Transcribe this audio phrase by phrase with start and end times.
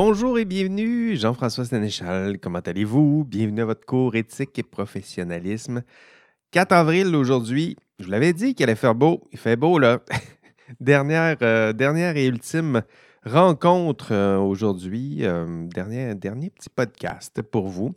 [0.00, 2.38] Bonjour et bienvenue, Jean-François Sénéchal.
[2.38, 3.24] Comment allez-vous?
[3.24, 5.82] Bienvenue à votre cours éthique et professionnalisme.
[6.52, 9.26] 4 avril aujourd'hui, je vous l'avais dit qu'il allait faire beau.
[9.32, 9.98] Il fait beau là.
[10.80, 12.82] dernière, euh, dernière et ultime
[13.24, 15.26] rencontre euh, aujourd'hui.
[15.26, 17.96] Euh, dernier, dernier petit podcast pour vous.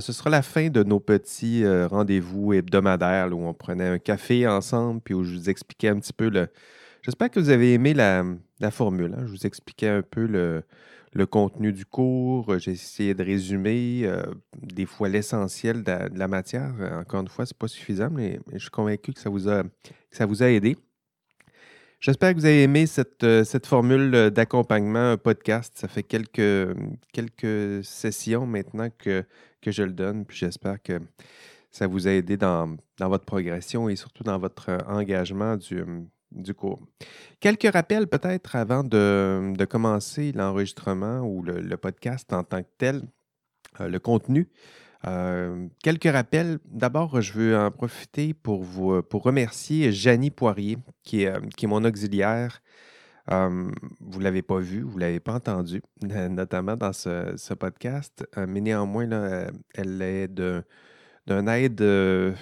[0.00, 5.02] ce sera la fin de nos petits rendez-vous hebdomadaires où on prenait un café ensemble
[5.02, 6.48] puis où je vous expliquais un petit peu le.
[7.02, 8.24] J'espère que vous avez aimé la,
[8.70, 9.14] formule.
[9.14, 9.24] Hein.
[9.26, 10.64] Je vous expliquais un peu le,
[11.12, 12.52] le contenu du cours.
[12.52, 14.22] Euh, j'ai essayé de résumer euh,
[14.56, 16.74] des fois l'essentiel de, la matière.
[16.80, 19.48] Euh, encore une fois, ce n'est pas suffisant, mais, je suis convaincu que ça vous
[19.48, 20.76] a, aidé.
[22.00, 25.72] J'espère que vous avez aimé cette, formule d'accompagnement podcast.
[25.76, 26.76] Ça fait quelques,
[27.12, 29.24] quelques sessions maintenant que,
[29.60, 31.00] que je le donne, puis j'espère que
[31.72, 35.82] ça vous a aidé dans, dans votre progression et surtout dans votre engagement du,
[36.32, 36.80] du cours.
[37.40, 43.02] Quelques rappels peut-être avant de, commencer l'enregistrement ou le, podcast en tant que tel,
[43.80, 44.48] euh, le contenu.
[45.06, 46.58] Euh, quelques rappels.
[46.64, 51.68] D'abord, je veux en profiter pour vous pour remercier Janie Poirier, qui est, qui est
[51.68, 52.60] mon auxiliaire.
[53.30, 53.70] Euh,
[54.00, 58.60] vous ne l'avez pas vu, vous ne l'avez pas entendu, notamment dans ce, podcast, mais
[58.60, 62.34] néanmoins, là, elle est d'un aide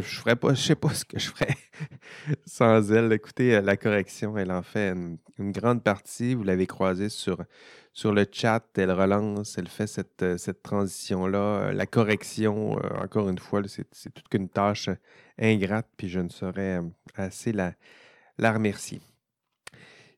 [0.00, 1.56] je ne ferais pas, je sais pas ce que je ferais
[2.46, 3.12] sans elle.
[3.12, 5.18] Écoutez, euh, la correction, elle en fait une,
[5.52, 6.34] grande partie.
[6.34, 7.44] Vous l'avez croisée sur,
[7.92, 8.64] sur le chat.
[8.76, 11.38] Elle relance, elle fait cette, euh, cette transition-là.
[11.38, 14.88] Euh, la correction, encore une fois, c'est toute qu'une tâche
[15.38, 16.80] ingrate, puis je ne saurais
[17.16, 17.72] assez la,
[18.38, 19.00] la remercier.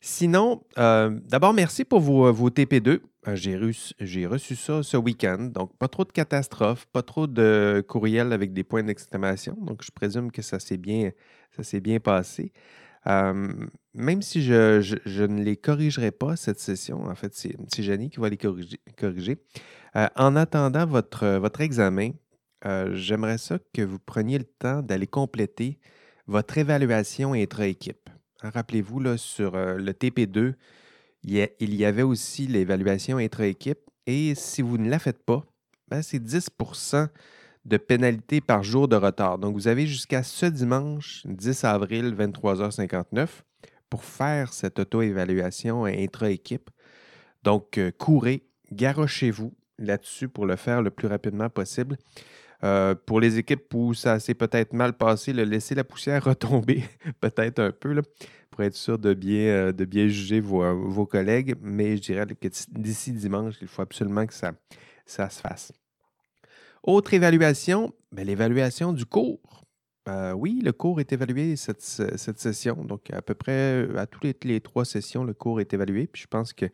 [0.06, 3.00] Sinon, d'abord, merci pour vos, vos TP2.
[3.26, 3.36] Euh,
[4.00, 5.50] j'ai reçu, ça ce week-end.
[5.52, 9.56] Donc, pas trop de catastrophes, pas trop de courriels avec des points d'exclamation.
[9.60, 11.10] Donc, je présume que ça s'est bien,
[11.82, 12.52] bien passé.
[13.06, 13.52] Euh,
[13.94, 18.28] même si je, ne les corrigerai pas cette session, en fait, c'est Jenny qui va
[18.28, 19.38] les corriger.
[19.96, 22.10] Euh, en attendant votre, examen,
[22.92, 25.78] j'aimerais ça que vous preniez le temps d'aller compléter
[26.26, 28.08] votre évaluation intra-équipe.
[28.52, 30.54] Rappelez-vous, sur le TP2,
[31.24, 33.78] il y avait aussi l'évaluation intra-équipe.
[34.06, 35.44] Et si vous ne la faites pas,
[35.88, 37.08] ben, c'est 10%
[37.64, 39.38] de pénalité par jour de retard.
[39.38, 43.28] Donc, vous avez jusqu'à ce dimanche, 10 avril, 23h59,
[43.88, 46.70] pour faire cette auto-évaluation intra-équipe.
[47.42, 51.96] Donc, euh, courez, garochez-vous là-dessus pour le faire le plus rapidement possible.
[52.62, 56.84] Euh, pour les équipes où ça s'est peut-être mal passé, laissez la poussière retomber
[57.20, 58.00] peut-être un peu
[58.50, 61.56] pour être sûr de bien, euh, de bien juger vos, collègues.
[61.60, 64.52] Mais je dirais que d'ici dimanche, il faut absolument que ça,
[65.04, 65.72] ça se fasse.
[66.82, 69.64] Autre évaluation, ben, l'évaluation du cours.
[70.06, 72.84] Euh, oui, le cours est évalué cette, session.
[72.84, 76.06] Donc, à peu près à toutes les, les, trois sessions, le cours est évalué.
[76.06, 76.66] Puis je pense que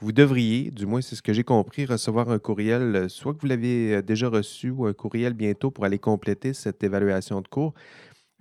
[0.00, 3.40] vous devriez, du moins c'est ce que j'ai compris, recevoir un courriel, euh, soit que
[3.40, 7.48] vous l'avez euh, déjà reçu ou un courriel bientôt pour aller compléter cette évaluation de
[7.48, 7.74] cours.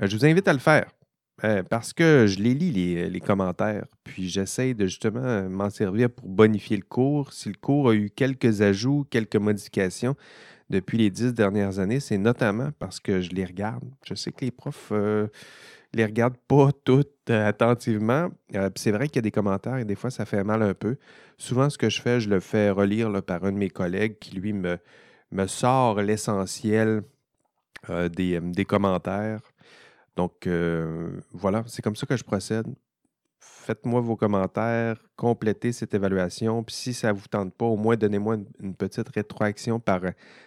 [0.01, 0.91] Euh, je vous invite à le faire
[1.69, 6.77] parce que je les lis, les, commentaires, puis j'essaie de justement m'en servir pour bonifier
[6.77, 7.33] le cours.
[7.33, 10.15] Si le cours a eu quelques ajouts, quelques modifications
[10.69, 13.83] depuis les dix dernières années, c'est notamment parce que je les regarde.
[14.05, 14.93] Je sais que les profs
[15.93, 18.29] les regarde pas toutes euh, attentivement.
[18.55, 20.73] Euh, c'est vrai qu'il y a des commentaires et des fois, ça fait mal un
[20.73, 20.97] peu.
[21.37, 24.35] Souvent, ce que je fais, je le fais relire par un de mes collègues qui,
[24.35, 24.77] lui, me,
[25.31, 27.03] me sort l'essentiel
[27.89, 29.41] euh, des, des, commentaires.
[30.15, 30.47] Donc,
[31.31, 32.67] voilà, c'est comme ça que je procède
[33.63, 36.63] faites-moi vos commentaires, complétez cette évaluation.
[36.63, 40.01] Puis si ça ne vous tente pas, au moins donnez-moi une, petite rétroaction par,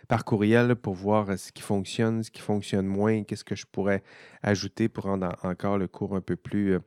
[0.08, 4.02] par courriel pour voir ce qui fonctionne, ce qui fonctionne moins, qu'est-ce que je pourrais
[4.42, 6.78] ajouter pour rendre encore le cours un peu plus,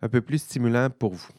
[0.00, 1.32] un peu plus stimulant pour vous.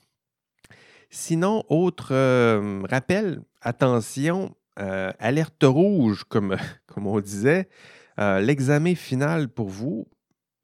[1.16, 6.58] Sinon, autre euh, rappel, attention, euh, alerte rouge, comme,
[6.88, 7.70] comme on disait.
[8.20, 10.08] Euh, l'examen final pour vous,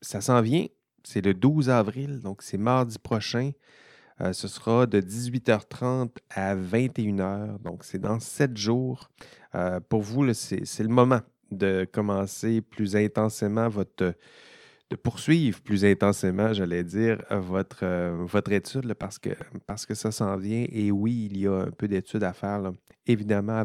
[0.01, 0.65] ça s'en vient.
[1.11, 3.49] C'est le 12 avril, donc c'est mardi prochain.
[4.21, 9.09] Euh, ce sera de 18h30 à 21h, donc c'est dans sept jours.
[9.55, 14.13] Euh, pour vous, c'est le moment de commencer plus intensément votre
[14.91, 20.65] de poursuivre plus intensément, j'allais dire, votre, euh, étude parce, que, ça s'en vient.
[20.71, 22.71] Et oui, il y a un peu d'études à faire,
[23.07, 23.63] évidemment,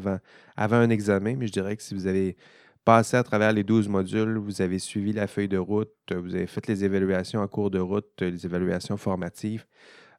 [0.57, 2.37] avant un examen, mais je dirais que si vous avez
[2.85, 6.47] passé à travers les 12 modules, vous avez suivi la feuille de route, vous avez
[6.47, 9.65] fait les évaluations en cours de route, les évaluations formatives,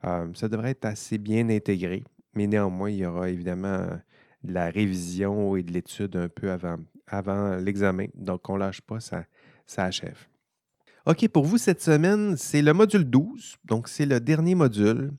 [0.03, 2.03] euh, ça devrait être assez bien intégré,
[2.33, 3.87] mais néanmoins, il y aura évidemment
[4.43, 8.07] de la révision et de l'étude un peu avant, l'examen.
[8.15, 9.25] Donc, on ne lâche pas, ça,
[9.65, 10.27] ça achève.
[11.05, 15.11] OK, pour vous, cette semaine, c'est le module 12, donc c'est le dernier module.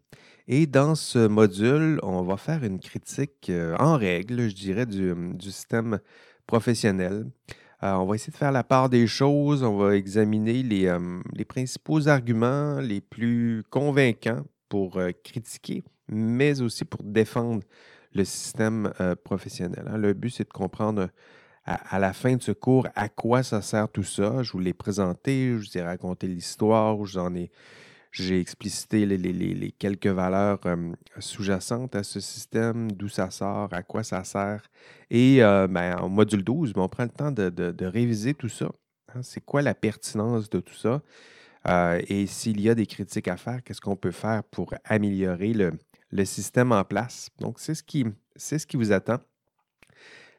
[0.49, 5.15] Et dans ce module, on va faire une critique euh, en règle, je dirais, du,
[5.41, 5.99] système
[6.47, 7.27] professionnel.
[7.83, 10.95] Euh, on va essayer de faire la part des choses, on va examiner les,
[11.35, 17.63] les principaux arguments les plus convaincants pour critiquer, mais aussi pour défendre
[18.15, 18.93] le système
[19.25, 19.85] professionnel.
[19.89, 19.99] Hein.
[19.99, 21.09] Le but, c'est de comprendre
[21.67, 24.43] à, la fin de ce cours à quoi ça sert tout ça.
[24.43, 27.51] Je vous l'ai présenté, je vous ai raconté l'histoire, j'en ai,
[28.23, 30.61] j'ai explicité les, quelques valeurs
[31.19, 34.63] sous-jacentes à ce système, d'où ça sort, à quoi ça sert.
[35.11, 38.71] Et ben, en module 12, ben, on prend le temps de, réviser tout ça.
[39.15, 39.23] Hein.
[39.23, 41.03] C'est quoi la pertinence de tout ça?
[42.09, 45.73] et s'il y a des critiques à faire, qu'est-ce qu'on peut faire pour améliorer le,
[46.11, 47.29] le système en place?
[47.41, 48.05] Donc, c'est ce qui,
[48.37, 49.19] c'est ce qui vous attend.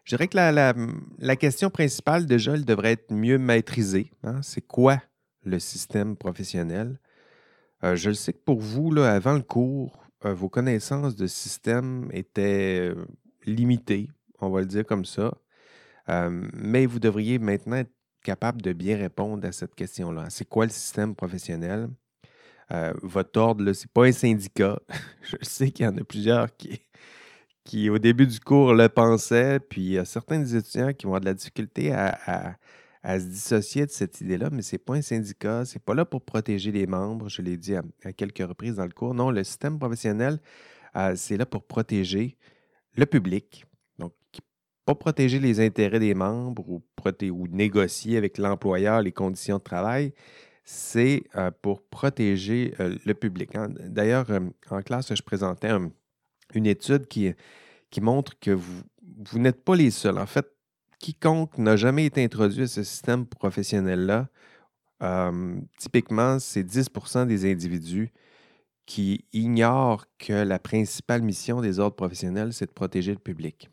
[0.08, 4.10] Je dirais que la, question principale, déjà, elle devrait être mieux maîtrisée.
[4.24, 4.42] Hein.
[4.42, 5.02] C'est quoi
[5.44, 6.98] le système professionnel?
[7.84, 12.10] Euh, je sais que pour vous, là, avant le cours, euh, vos connaissances de système
[12.12, 13.06] étaient euh,
[13.46, 14.10] limitées,
[14.40, 15.34] on va le dire comme ça.
[16.54, 17.92] mais vous devriez maintenant être
[18.24, 20.30] capable de bien répondre à cette question-là.
[20.30, 21.90] C'est quoi le système professionnel?
[23.02, 24.80] votre ordre, ce n'est pas un syndicat.
[25.22, 26.82] je sais qu'il y en a plusieurs qui,
[27.64, 29.60] qui, au début du cours, le pensaient.
[29.60, 32.58] Puis il y a certains étudiants qui vont avoir de la difficulté à,
[33.20, 36.04] se dissocier de cette idée-là, mais ce n'est pas un syndicat, ce n'est pas là
[36.04, 39.14] pour protéger les membres, je l'ai dit à, quelques reprises dans le cours.
[39.14, 40.40] Non, le système professionnel,
[40.96, 42.38] euh, c'est là pour protéger
[42.96, 43.66] le public.
[43.98, 44.14] Donc,
[44.86, 46.84] pas protéger les intérêts des membres ou,
[47.32, 50.14] ou négocier avec l'employeur les conditions de travail,
[50.66, 53.56] c'est euh, pour protéger euh, le public.
[53.56, 53.70] Hein.
[53.80, 54.28] D'ailleurs,
[54.70, 55.92] en classe, je présentais un,
[56.54, 57.34] une étude qui,
[57.90, 60.18] qui montre que vous, vous n'êtes pas les seuls.
[60.18, 60.57] En fait,
[61.00, 64.28] quiconque n'a jamais été introduit à ce système professionnel-là,
[65.78, 68.12] typiquement, c'est 10% des individus
[68.86, 73.70] qui ignorent que la principale mission des ordres professionnels, c'est de protéger le public.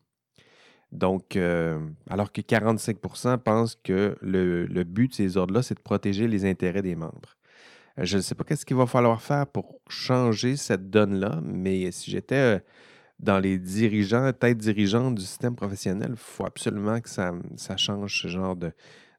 [0.92, 1.36] Donc,
[2.10, 6.44] alors que 45% pensent que le, le but de ces ordres-là, c'est de protéger les
[6.44, 7.36] intérêts des membres.
[7.96, 12.10] Je ne sais pas qu'est-ce qu'il va falloir faire pour changer cette donne-là, mais si
[12.10, 12.62] j'étais
[13.20, 17.32] dans les dirigeants, tête dirigeante du système professionnel, il faut absolument que ça,
[17.76, 18.72] change ce genre de,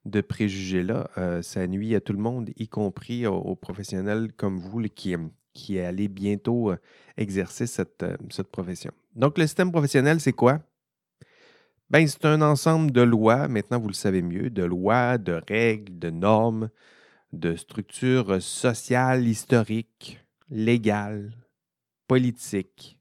[0.06, 1.10] de préjugés-là.
[1.18, 5.16] Euh, ça nuit à tout le monde, y compris aux, professionnels comme vous qui,
[5.54, 6.74] qui allez bientôt
[7.18, 8.92] exercer cette, cette profession.
[9.16, 10.60] Donc, le système professionnel, c'est quoi?
[11.92, 16.00] Ben, c'est un ensemble de lois, maintenant vous le savez mieux, de lois, de règles,
[16.00, 16.70] de normes,
[17.32, 20.20] de structures sociales, historiques,
[20.50, 21.32] légales,
[22.08, 23.00] politiques.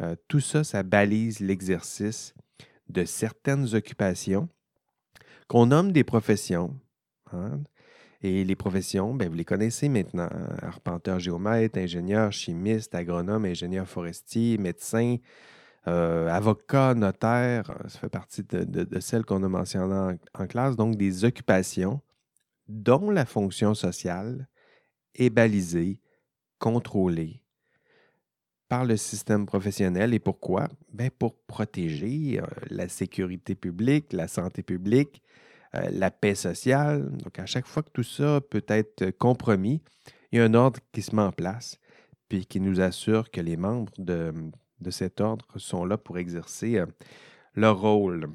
[0.00, 2.34] Euh, tout ça, ça balise l'exercice
[2.88, 4.48] de certaines occupations
[5.48, 6.78] qu'on nomme des professions.
[7.32, 7.60] Hein.
[8.22, 10.28] Et les professions, ben, vous les connaissez maintenant.
[10.62, 15.16] Arpenteur géomètre, ingénieur chimiste, agronome, ingénieur forestier, médecin,
[15.88, 17.72] euh, avocat, notaire.
[17.88, 20.76] Ça fait partie de, celles qu'on a mentionnées en, classe.
[20.76, 22.00] Donc, des occupations
[22.68, 24.48] dont la fonction sociale
[25.14, 25.98] est balisée,
[26.58, 27.42] contrôlée
[28.70, 30.14] par le système professionnel.
[30.14, 30.68] Et pourquoi?
[30.92, 35.22] Ben pour protéger euh, la sécurité publique, la santé publique,
[35.74, 37.10] euh, la paix sociale.
[37.10, 39.82] Donc, à chaque fois que tout ça peut être compromis,
[40.30, 41.78] il y a un ordre qui se met en place,
[42.28, 44.32] puis qui nous assure que les membres de,
[44.90, 46.86] cet ordre sont là pour exercer euh,
[47.54, 48.30] leur rôle.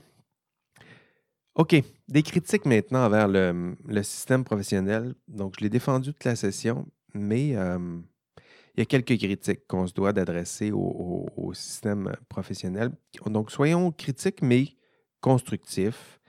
[1.55, 1.77] OK.
[2.09, 5.15] Des critiques maintenant envers le, système professionnel.
[5.29, 7.55] Donc, je l'ai défendu toute la session, mais
[8.75, 12.91] il y a quelques critiques qu'on se doit d'adresser au, système professionnel.
[13.25, 14.75] Donc, soyons critiques, mais
[15.21, 16.19] constructifs.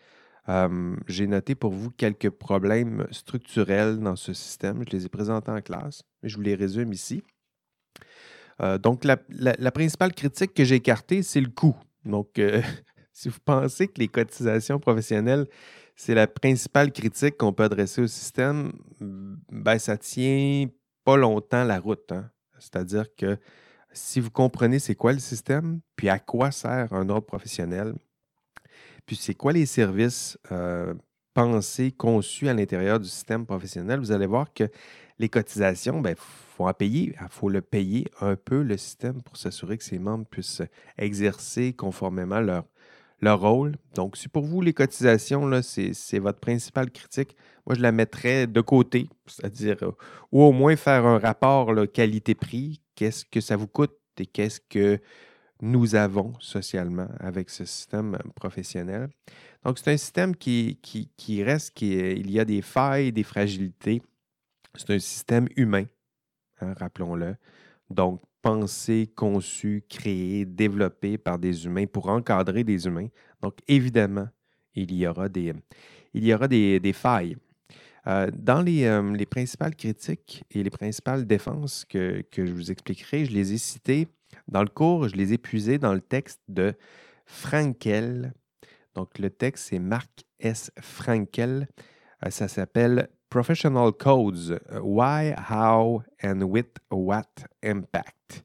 [0.49, 4.85] Euh, j'ai noté pour vous quelques problèmes structurels dans ce système.
[4.87, 7.23] Je les ai présentés en classe, mais je vous les résume ici.
[8.62, 9.17] Euh, donc, la,
[9.73, 11.76] principale critique que j'ai écartée, c'est le coût.
[12.05, 12.41] Donc,
[13.17, 15.47] Si vous pensez que les cotisations professionnelles,
[15.95, 20.67] c'est la principale critique qu'on peut adresser au système, ben, ça tient
[21.03, 22.12] pas longtemps la route.
[22.12, 22.31] Hein.
[22.59, 23.39] C'est-à-dire que
[23.93, 27.95] si vous comprenez c'est quoi le système, puis à quoi sert un ordre professionnel,
[29.07, 30.95] puis c'est quoi les services euh,
[31.33, 34.69] pensés, conçus à l'intérieur du système professionnel, vous allez voir que
[35.19, 37.15] les cotisations, il ben, faut en payer.
[37.21, 40.63] Il faut le payer un peu, le système, pour s'assurer que ses membres puissent
[40.99, 42.65] exercer conformément leur,
[43.21, 43.77] leur rôle.
[43.95, 48.61] Donc, si pour vous, les cotisations, c'est votre principale critique, moi, je la mettrais de
[48.61, 49.90] côté, c'est-à-dire, euh,
[50.30, 52.80] ou au moins faire un rapport qualité-prix.
[52.94, 55.00] Qu'est-ce que ça vous coûte et qu'est-ce que
[55.61, 59.08] nous avons socialement avec ce système professionnel?
[59.64, 60.78] Donc, c'est un système qui,
[61.42, 64.00] reste, qui, il y a des failles, des fragilités.
[64.75, 65.87] C'est un système humain,
[66.61, 67.37] hein, rappelons-le.
[67.90, 73.08] Donc, pensé, conçu, créé, développé par des humains pour encadrer des humains.
[73.42, 74.28] Donc, évidemment,
[74.76, 77.37] il y aura des, failles.
[78.07, 83.25] Euh, dans les, les, principales critiques et les principales défenses que, que, je vous expliquerai,
[83.25, 84.09] je les ai citées
[84.49, 86.75] dans le cours, je les ai puisées dans le texte de
[87.25, 88.33] Frankel.
[88.95, 90.71] Donc, le texte, c'est Marc S.
[90.81, 91.69] Frankel.
[92.25, 97.25] Euh, ça s'appelle Professional Codes Why, How and with What
[97.63, 98.45] Impact.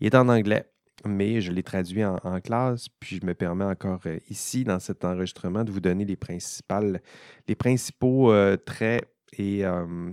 [0.00, 0.70] Il est en anglais,
[1.06, 5.04] mais je l'ai traduit en, classe, puis je me permets encore euh, ici, dans cet
[5.04, 7.00] enregistrement, de vous donner les, principales,
[7.48, 9.64] les principaux euh, traits et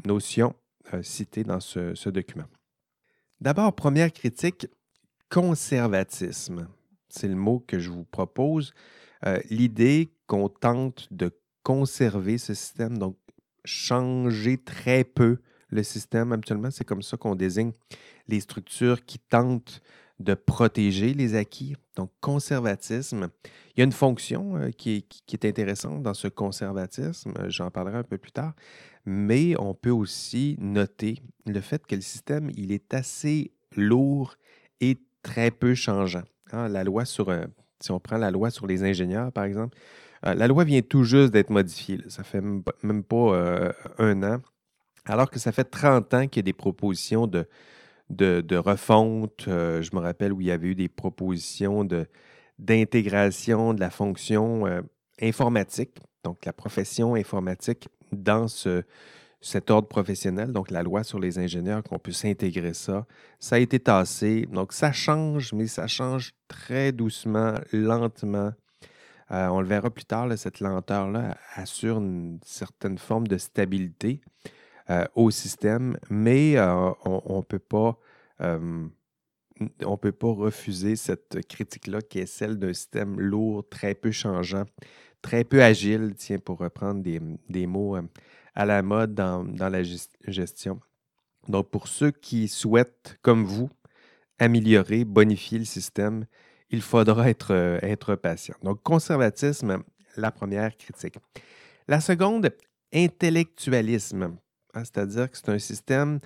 [0.04, 0.56] notions
[1.04, 2.48] cités dans ce, ce document.
[3.40, 4.68] D'abord, première critique,
[5.30, 6.68] conservatisme.
[7.08, 8.74] C'est le mot que je vous propose.
[9.52, 11.32] L'idée qu'on tente de
[11.64, 13.16] conserver ce système, donc
[13.66, 15.38] changer très peu
[15.70, 16.32] le système.
[16.32, 17.72] Habituellement, c'est comme ça qu'on désigne
[18.28, 19.82] les structures qui tentent
[20.22, 21.76] de protéger les acquis.
[21.96, 23.30] Donc, conservatisme.
[23.76, 27.98] Il y a une fonction euh, qui, est, intéressante dans ce conservatisme, euh, j'en parlerai
[27.98, 28.54] un peu plus tard,
[29.06, 34.36] mais on peut aussi noter le fait que le système, il est assez lourd
[34.80, 36.24] et très peu changeant.
[36.52, 36.68] Hein.
[36.68, 37.46] la loi sur, euh,
[37.80, 39.78] si on prend la loi sur les ingénieurs, par exemple,
[40.24, 41.98] la loi vient tout juste d'être modifiée.
[42.08, 44.40] Ça fait même pas un an.
[45.06, 47.48] Alors que ça fait 30 ans qu'il y a des propositions de,
[48.12, 49.46] de, refonte.
[49.48, 51.88] Euh, je me rappelle où il y avait eu des propositions
[52.60, 54.66] d'intégration de, la fonction
[55.22, 58.84] informatique, donc la profession informatique, dans ce,
[59.42, 63.06] cet ordre professionnel, donc la loi sur les ingénieurs, qu'on puisse intégrer ça.
[63.40, 64.48] Ça a été tassé.
[64.52, 68.52] Donc ça change, mais ça change très doucement, lentement.
[69.32, 74.50] Euh, on le verra plus tard, cette lenteur-là assure une certaine forme de stabilité euh,
[75.16, 77.98] au système, mais euh, on ne peut pas
[79.86, 84.66] on peut pas refuser cette critique-là qui est celle d'un système lourd, très peu changeant,
[85.22, 87.98] très peu agile, tiens, pour reprendre des, mots
[88.56, 89.84] à la mode dans, dans, la
[90.28, 90.80] gestion.
[91.48, 93.70] Donc, pour ceux qui souhaitent, comme vous,
[94.40, 96.26] améliorer, bonifier le système,
[96.70, 98.56] il faudra être, euh, être patient.
[98.64, 99.84] Donc, conservatisme,
[100.16, 101.18] la première critique.
[101.88, 102.52] La seconde,
[102.94, 104.38] intellectualisme,
[104.74, 106.20] hein, c'est-à-dire que c'est un système,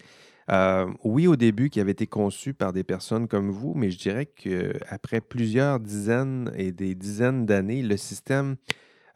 [0.52, 3.98] euh, oui, au début, qui avait été conçu par des personnes comme vous, mais je
[3.98, 8.56] dirais qu'après plusieurs dizaines et des dizaines d'années, le système,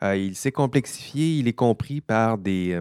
[0.03, 2.79] euh, il s'est complexifié, il est compris par des,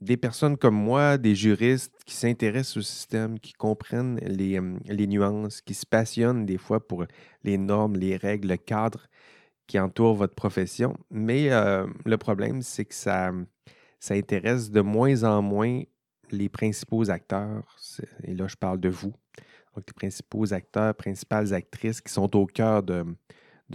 [0.00, 5.60] des personnes comme moi, des juristes qui s'intéressent au système, qui comprennent les, les, nuances,
[5.60, 7.04] qui se passionnent des fois pour
[7.44, 9.08] les normes, les règles, le cadre
[9.66, 10.96] qui entoure votre profession.
[11.10, 13.32] Mais euh, le problème, c'est que ça,
[13.98, 15.82] ça intéresse de moins en moins
[16.30, 17.76] les principaux acteurs.
[18.24, 19.12] Et là, je parle de vous.
[19.74, 23.04] Donc, les principaux acteurs, principales actrices qui sont au cœur de,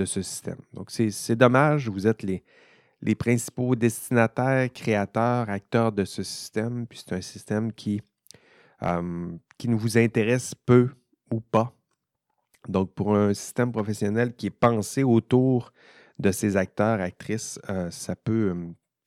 [0.06, 0.60] ce système.
[0.74, 1.90] Donc, c'est dommage.
[1.90, 6.88] Vous êtes les, principaux destinataires, créateurs, acteurs de ce système.
[6.88, 8.02] Puis c'est un système qui,
[9.58, 10.90] qui ne vous intéresse peu
[11.32, 11.74] ou pas.
[12.68, 15.74] Donc, pour un système professionnel qui est pensé autour
[16.20, 18.56] de ces acteurs, actrices, euh, ça, peut,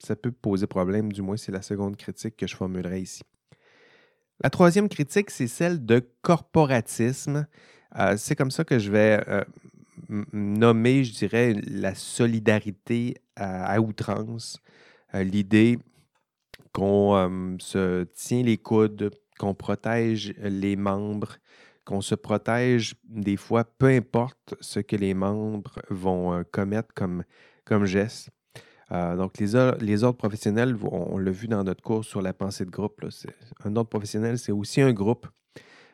[0.04, 1.12] ça peut poser problème.
[1.12, 3.22] Du moins, c'est la seconde critique que je formulerai ici.
[4.42, 7.46] La troisième critique, c'est celle de corporatisme.
[7.96, 9.22] Euh, c'est comme ça que je vais
[10.32, 14.60] nommer, je dirais, la solidarité à, outrance,
[15.14, 15.78] euh, l'idée
[16.72, 21.36] qu'on euh, se tient les coudes, qu'on protège les membres,
[21.84, 27.24] qu'on se protège des fois, peu importe ce que les membres vont euh, commettre comme,
[27.64, 28.30] comme geste.
[28.90, 29.46] Donc, les,
[29.80, 33.04] les, ordres professionnels, on, l'a vu dans notre cours sur la pensée de groupe,
[33.64, 35.26] un ordre professionnel, c'est aussi un groupe.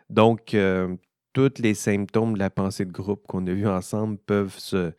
[0.09, 0.57] Donc,
[1.33, 4.93] tous les symptômes de la pensée de groupe qu'on a vus ensemble peuvent se,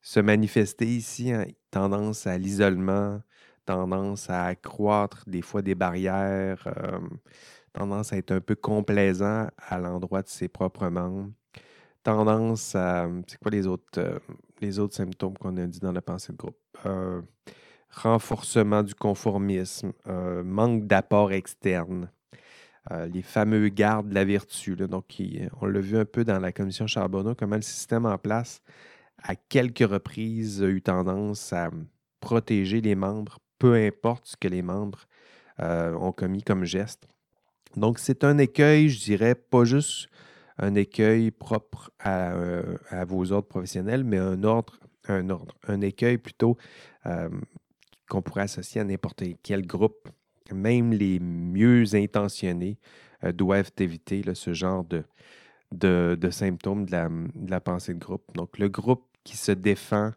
[0.00, 1.32] se manifester ici.
[1.32, 1.46] Hein.
[1.70, 3.20] Tendance à l'isolement,
[3.66, 6.98] tendance à accroître des fois des barrières, euh,
[7.72, 11.30] tendance à être un peu complaisant à l'endroit de ses propres membres,
[12.02, 13.08] tendance à.
[13.26, 14.18] C'est quoi les autres, euh,
[14.60, 16.58] les autres symptômes qu'on a dit dans la pensée de groupe?
[16.86, 17.22] Euh,
[17.90, 19.92] renforcement du conformisme,
[20.44, 22.10] manque d'apport externe.
[22.90, 24.74] Euh, les fameux gardes de la vertu.
[24.76, 25.04] Donc,
[25.60, 28.62] on l'a vu un peu dans la commission Charbonneau, comment le système en place,
[29.22, 31.70] à quelques reprises, a eu tendance à
[32.20, 35.06] protéger les membres, peu importe ce que les membres
[35.60, 37.06] euh, ont commis comme geste.
[37.76, 40.08] Donc, c'est un écueil, je dirais, pas juste
[40.58, 46.18] un écueil propre à, euh, vos ordres professionnels, mais un ordre, un ordre, un écueil
[46.18, 46.56] plutôt
[48.10, 50.08] qu'on pourrait associer à n'importe quel groupe
[50.52, 52.78] même les mieux intentionnés
[53.34, 58.24] doivent éviter ce genre de, symptômes de la, pensée de groupe.
[58.34, 60.10] Donc, le groupe qui se défend,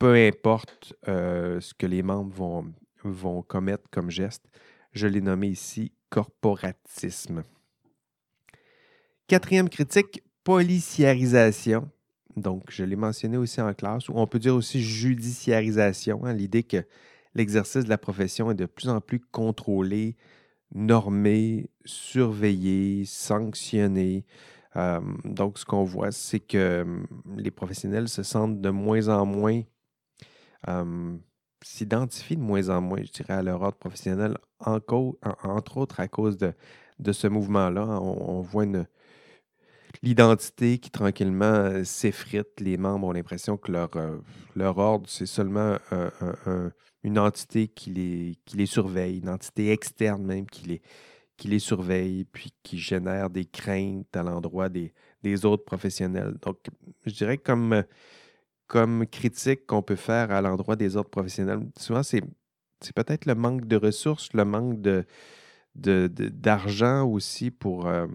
[0.00, 2.64] peu importe ce que les membres
[3.04, 4.48] vont commettre comme geste,
[4.96, 7.44] je l'ai nommé ici corporatisme.
[9.28, 11.90] Quatrième critique, policiarisation.
[12.36, 16.62] Donc, je l'ai mentionné aussi en classe, ou on peut dire aussi judiciarisation, hein, l'idée
[16.62, 16.84] que
[17.34, 20.14] l'exercice de la profession est de plus en plus contrôlé,
[20.72, 24.24] normé, surveillé, sanctionné.
[24.76, 27.06] Euh, donc, ce qu'on voit, c'est que hum,
[27.36, 29.62] les professionnels se sentent de moins en moins,
[30.68, 31.20] hum,
[31.64, 36.38] s'identifient de moins en moins, je dirais, à leur ordre professionnel, entre autres à cause
[36.38, 36.54] de,
[37.12, 37.84] ce mouvement-là.
[38.00, 38.86] On, voit une,
[40.02, 42.60] l'identité qui tranquillement euh, s'effrite.
[42.60, 44.18] Les membres ont l'impression que leur, euh,
[44.54, 45.76] leur ordre, c'est seulement
[47.02, 50.82] une entité qui les, qui les surveille, une entité externe même qui les,
[51.36, 54.92] qui les surveille, puis qui génère des craintes à l'endroit des,
[55.44, 56.36] autres professionnels.
[56.42, 56.58] Donc,
[57.04, 57.84] je dirais comme,
[58.66, 62.22] comme critique qu'on peut faire à l'endroit des autres professionnels, souvent c'est,
[62.94, 65.04] peut-être le manque de ressources, le manque de,
[65.74, 68.06] d'argent aussi pour euh,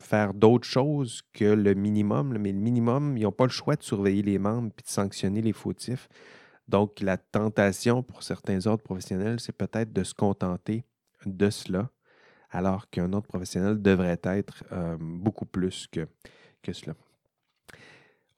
[0.00, 2.36] faire d'autres choses que le minimum.
[2.38, 5.42] Mais le minimum, ils n'ont pas le choix de surveiller les membres puis de sanctionner
[5.42, 6.08] les fautifs.
[6.68, 10.84] Donc, la tentation pour certains autres professionnels, c'est peut-être de se contenter
[11.24, 11.90] de cela
[12.50, 16.06] alors qu'un autre professionnel devrait être euh, beaucoup plus que,
[16.62, 16.94] que cela.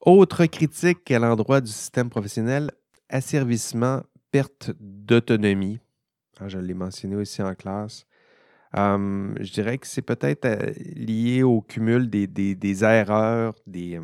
[0.01, 2.71] Autre critique à l'endroit du système professionnel,
[3.09, 4.01] asservissement,
[4.31, 5.79] perte d'autonomie.
[6.39, 8.05] Ah, je l'ai mentionné aussi en classe.
[8.73, 13.99] Je dirais que c'est peut-être euh, lié au cumul des, erreurs, des,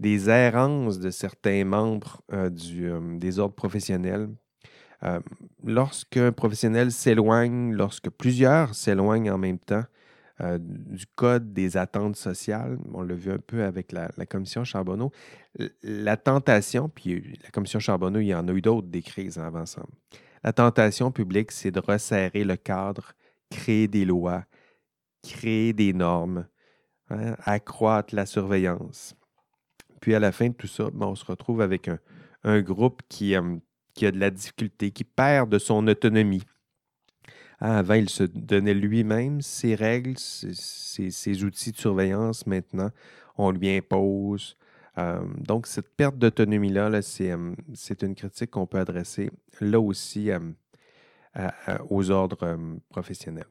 [0.00, 4.28] des errances de certains membres euh, du, des ordres professionnels
[5.04, 5.20] euh,
[5.64, 9.84] lorsqu'un professionnel s'éloigne, lorsque plusieurs s'éloignent en même temps
[10.40, 15.12] euh, du code des attentes sociales, on l'a vu un peu avec la, commission Charbonneau,
[15.82, 19.66] la tentation, puis la commission Charbonneau, il y en a eu d'autres des crises avant
[19.66, 19.82] ça.
[20.42, 23.12] La tentation publique, c'est de resserrer le cadre,
[23.50, 24.44] créer des lois,
[25.22, 26.46] créer des normes,
[27.10, 29.14] hein, accroître la surveillance.
[30.00, 31.88] Puis à la fin de tout ça, ben, on se retrouve avec
[32.44, 33.56] un, groupe qui, euh,
[33.94, 36.42] qui a de la difficulté, qui perd de son autonomie.
[37.60, 42.46] Ah, avant, il se donnait lui-même ses règles, ses, outils de surveillance.
[42.46, 42.90] Maintenant,
[43.38, 44.58] on lui impose.
[44.98, 49.30] Euh, donc, cette perte d'autonomie-là, -là, euh, c'est une critique qu'on peut adresser
[49.60, 50.30] là aussi
[51.36, 51.50] euh,
[51.90, 53.48] aux ordres professionnels.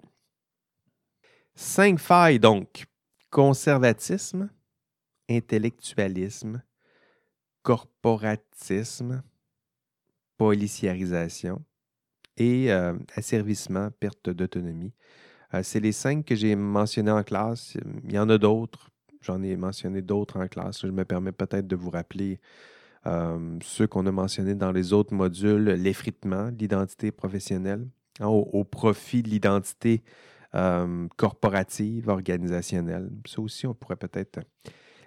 [1.56, 2.86] Cinq failles, donc.
[3.30, 4.50] Conservatisme,
[5.28, 6.62] intellectualisme,
[7.64, 9.24] corporatisme,
[10.38, 11.64] policiarisation
[12.38, 14.94] et euh, asservissement, perte d'autonomie.
[15.54, 17.78] Euh, c'est les cinq que j'ai mentionnés en classe.
[18.06, 18.90] Il y en a d'autres.
[19.22, 20.82] J'en ai mentionné d'autres en classe.
[20.82, 22.40] Je me permets peut-être de vous rappeler
[23.06, 25.70] euh, ceux qu'on a mentionnés dans les autres modules.
[25.72, 27.88] L'effritement, l'identité professionnelle,
[28.20, 30.04] hein, au, profit de l'identité
[31.18, 33.10] corporative, organisationnelle.
[33.26, 34.40] Ça aussi, on pourrait peut-être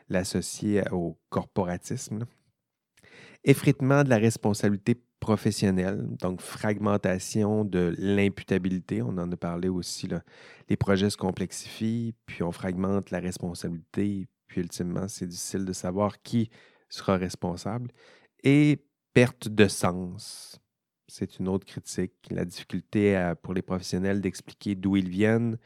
[0.08, 2.24] l'associer au corporatisme.
[3.44, 9.02] Effritement de la responsabilité professionnelle, donc fragmentation de l'imputabilité.
[9.02, 10.08] On en a parlé aussi.
[10.68, 16.22] Les projets se complexifient, puis on fragmente la responsabilité, puis ultimement, c'est difficile de savoir
[16.22, 16.50] qui
[16.88, 17.90] sera responsable.
[18.42, 20.60] Et perte de sens.
[21.08, 22.12] C'est une autre critique.
[22.30, 25.56] La difficulté pour les professionnels d'expliquer d'où ils viennent,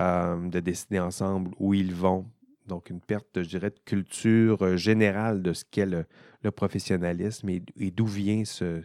[0.00, 2.26] euh, de décider ensemble où ils vont,
[2.66, 6.06] donc, une perte, je dirais, de culture euh, générale de ce qu'est le,
[6.52, 8.80] professionnalisme et, d'où vient ce,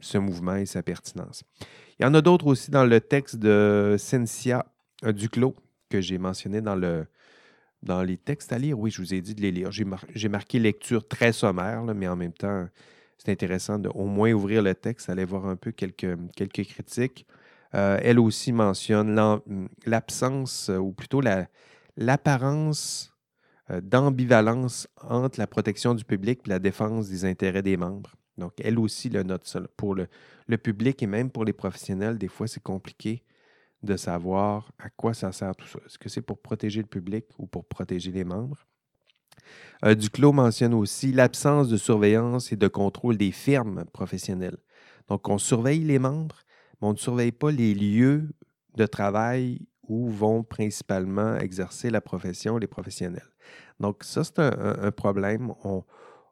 [0.00, 1.44] ce, mouvement et sa pertinence.
[1.98, 4.66] Il y en a d'autres aussi dans le texte de Cynthia
[5.04, 5.54] Duclos
[5.88, 7.06] que j'ai mentionné dans, le,
[7.82, 8.78] dans les textes à lire.
[8.78, 9.70] Oui, je vous ai dit de les lire.
[9.70, 12.66] J'ai marqué lecture très sommaire, mais en même temps,
[13.18, 17.26] c'est intéressant de au moins ouvrir le texte, aller voir un peu quelques, critiques.
[17.74, 19.40] Euh, elle aussi mentionne
[19.84, 21.46] l'absence, ou plutôt la,
[21.96, 23.16] l'apparence
[23.70, 28.14] euh, d'ambivalence entre la protection du public et la défense des intérêts des membres.
[28.38, 30.08] Donc, elle aussi le note Pour le,
[30.58, 33.24] public et même pour les professionnels, des fois, c'est compliqué
[33.86, 35.78] de savoir à quoi ça sert tout ça.
[35.86, 38.66] Est-ce que c'est pour protéger le public ou pour protéger les membres?
[39.84, 44.58] Euh, Duclos mentionne aussi l'absence de surveillance et de contrôle des firmes professionnelles.
[45.08, 46.40] Donc, on surveille les membres,
[46.80, 48.28] mais on ne surveille pas les lieux
[48.76, 53.30] de travail où vont principalement exercer la profession les professionnels.
[53.80, 55.52] Donc ça, c'est un, problème.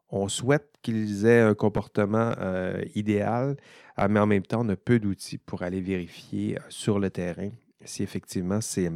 [0.09, 3.57] On, souhaite qu'ils aient un comportement euh, idéal,
[3.97, 7.49] mais en même temps, on a peu d'outils pour aller vérifier euh, sur le terrain
[7.83, 8.91] si effectivement c'est,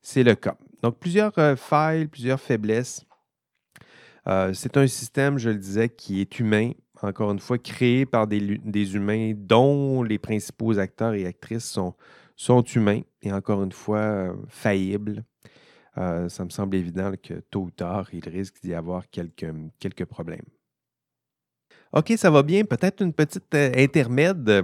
[0.00, 0.56] c'est le cas.
[0.82, 3.04] Donc, plusieurs failles, plusieurs faiblesses.
[4.52, 6.70] c'est un système, je le disais, qui est humain,
[7.02, 11.94] encore une fois, créé par des, des humains dont les principaux acteurs et actrices sont,
[12.36, 15.24] sont humains et encore une fois faillibles.
[15.96, 20.46] ça me semble évident que tôt ou tard, il risque d'y avoir quelques, quelques problèmes.
[21.92, 22.64] OK, ça va bien.
[22.64, 24.62] Peut-être une petite intermède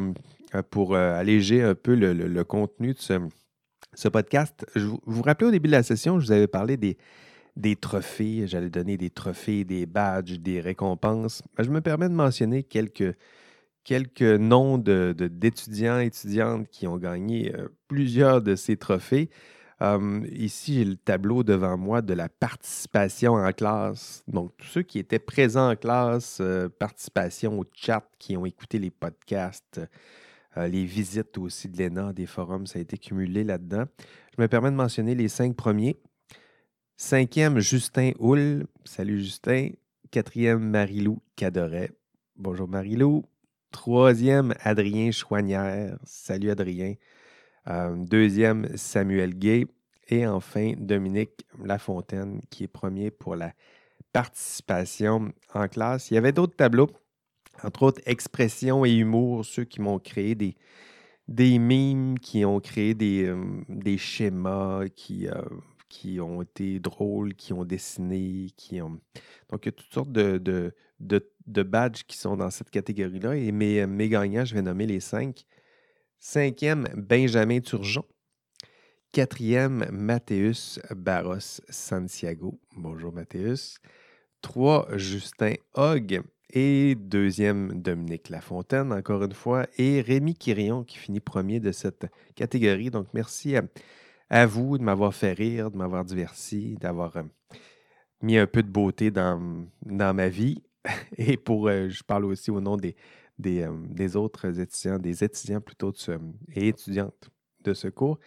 [0.71, 4.67] pour alléger un peu le, contenu de ce, podcast.
[4.75, 8.47] Je vous, vous rappelez au début de la session, je vous avais parlé des, trophées.
[8.47, 11.43] J'allais donner des trophées, des badges, des récompenses.
[11.59, 13.17] Je me permets de mentionner quelques,
[13.85, 19.31] quelques noms d'étudiants et étudiantes qui ont gagné euh, plusieurs de ces trophées.
[19.81, 24.23] Hum, ici, j'ai le tableau devant moi de la participation en classe.
[24.29, 28.79] Donc, tous ceux qui étaient présents en classe, euh, participation au chat, qui ont écouté
[28.79, 29.81] les podcasts,
[30.57, 33.85] euh, les visites aussi de l'ENA, des forums, ça a été cumulé là-dedans.
[34.37, 35.97] Je me permets de mentionner les cinq premiers.
[36.97, 38.67] Cinquième, Justin Houle.
[38.85, 39.71] Salut Justin.
[40.13, 41.91] Quatrième, Marilou Cadoret.
[42.37, 43.25] Bonjour Marilou.
[43.73, 45.99] Troisième, Adrien Chouanière.
[46.05, 46.95] Salut Adrien.
[47.69, 49.67] Euh, deuxième, Samuel Gay.
[50.09, 53.55] Et enfin, Dominique Lafontaine, qui est premier pour la
[54.13, 56.11] participation en classe.
[56.11, 56.91] Il y avait d'autres tableaux,
[57.63, 60.57] entre autres expression et humour, ceux qui m'ont créé des,
[61.27, 65.43] des mimes, qui ont créé des, euh, des schémas, qui euh,
[65.95, 68.99] qui ont été drôles, qui ont dessiné, qui ont.
[69.51, 70.39] Donc, il y a toutes sortes de,
[70.99, 73.37] de, badges qui sont dans cette catégorie-là.
[73.37, 75.45] Et mes, mes, gagnants, je vais nommer les cinq.
[76.27, 78.03] Cinquième, Benjamin Turgeon.
[79.13, 82.59] Quatrième, Mathéus Barros Santiago.
[82.75, 83.77] Bonjour, Mathéus.
[84.41, 86.23] Trois, Justin Hogg.
[86.49, 89.67] Et deuxième, Dominique Lafontaine, encore une fois.
[89.77, 92.89] Et Rémi Quirion, qui finit premier de cette catégorie.
[92.89, 93.57] Donc, merci
[94.31, 97.23] à vous de m'avoir fait rire, de m'avoir diverti, d'avoir euh,
[98.23, 100.63] mis un peu de beauté dans, dans ma vie.
[101.19, 102.97] Et pour, euh, je parle aussi au nom des,
[103.39, 105.93] des, euh, autres étudiants, des étudiants plutôt
[106.55, 107.31] et étudiantes
[107.65, 108.19] de ce cours.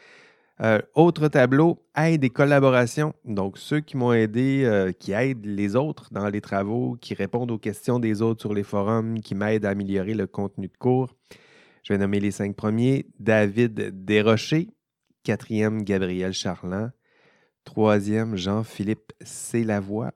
[0.96, 3.14] autre tableau, aide et collaboration.
[3.26, 7.60] Donc, ceux qui m'ont aidé, qui aident les autres dans les travaux, qui répondent aux
[7.60, 11.14] questions des autres sur les forums, qui m'aident à améliorer le contenu de cours.
[11.84, 13.06] Je vais nommer les cinq premiers.
[13.20, 14.68] David Desrochers,
[15.24, 16.92] Quatrième, Gabriel Charland.
[17.64, 20.14] Troisième, Jean-Philippe Célavoie.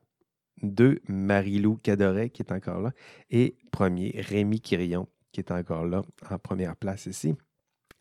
[0.62, 2.92] Deux, Marie-Lou Cadoret, qui est encore là.
[3.30, 7.34] Et premier, Rémi Quirion, qui est encore là, en première place ici.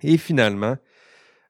[0.04, 0.78] Et finalement,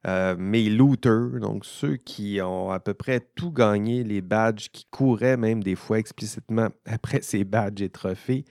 [0.06, 4.86] euh, mes looters, donc ceux qui ont à peu près tout gagné, les badges, qui
[4.86, 8.44] couraient même des fois explicitement après ces badges et trophées.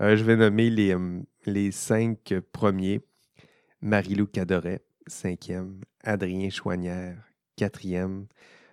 [0.00, 3.00] Euh, je vais nommer les, euh, les cinq premiers.
[3.80, 5.80] Marie-Lou Cadoret, cinquième.
[6.02, 7.16] Adrien Chouanière,
[7.56, 8.26] quatrième.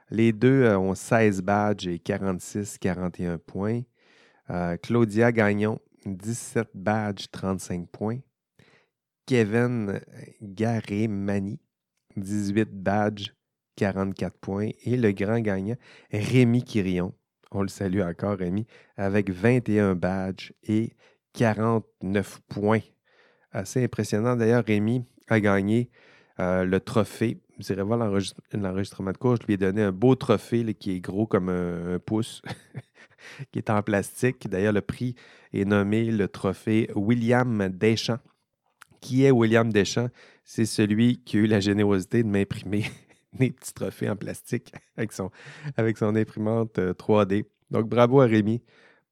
[0.09, 3.81] Les deux euh, ont 16 badges et 46-41 points.
[4.49, 8.19] Euh, Claudia Gagnon, 17 badges, 35 points.
[9.25, 10.01] Kevin
[10.41, 11.59] Garé-Mani,
[12.17, 13.33] 18 badges,
[13.77, 14.69] 44 points.
[14.83, 15.77] Et le grand gagnant,
[16.11, 17.13] Rémi Quirion,
[17.51, 18.65] on le salue encore, Rémi,
[18.97, 20.93] avec 21 badges et
[21.33, 22.81] 49 points.
[23.51, 24.35] Assez impressionnant.
[24.35, 25.89] D'ailleurs, Rémi a gagné
[26.39, 27.42] euh, le trophée.
[27.59, 29.35] Vous irez voir l'enregistrement de cours.
[29.35, 32.41] Je lui ai donné un beau trophée qui est gros comme un, pouce,
[33.51, 34.49] qui est en plastique.
[34.49, 35.15] D'ailleurs, le prix
[35.53, 38.19] est nommé le trophée William Deschamps.
[39.01, 40.09] Qui est William Deschamps?
[40.43, 42.85] C'est celui qui a eu la générosité de m'imprimer
[43.33, 45.29] des petits trophées en plastique avec son,
[46.15, 47.41] imprimante 3D.
[47.41, 48.63] Euh, Donc, bravo à Rémi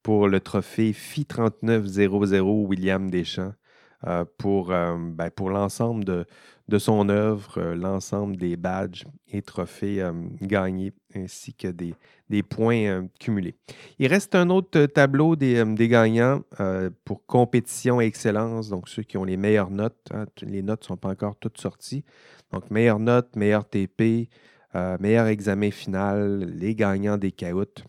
[0.02, 3.54] pour le trophée FI 3900 William Deschamps.
[4.04, 6.26] Euh, pour, ben, pour l'ensemble de,
[6.72, 11.94] de son œuvre, euh, l'ensemble des badges et trophées euh, gagnés, ainsi que des,
[12.42, 13.54] points euh, cumulés.
[13.98, 16.40] Il reste un autre tableau des, gagnants
[17.04, 20.08] pour compétition et excellence, donc ceux qui ont les meilleures notes.
[20.14, 22.04] Hein, les notes ne sont pas encore toutes sorties.
[22.52, 24.30] Donc, meilleure note, meilleur TP,
[24.98, 27.84] meilleur examen final, les gagnants des caoutes.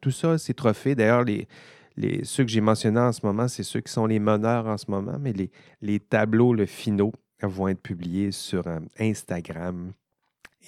[0.00, 0.94] tout ça, ces trophées.
[0.94, 1.48] D'ailleurs, les,
[1.96, 4.78] les, ceux que j'ai mentionnés en ce moment, c'est ceux qui sont les meneurs en
[4.78, 7.12] ce moment, mais les, les tableaux le finaux
[7.48, 9.92] vont être publiés sur euh, Instagram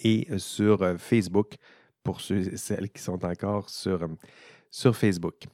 [0.03, 1.55] et euh, sur euh, Facebook
[2.03, 4.07] pour ceux et celles qui sont encore sur,
[4.71, 5.45] sur Facebook.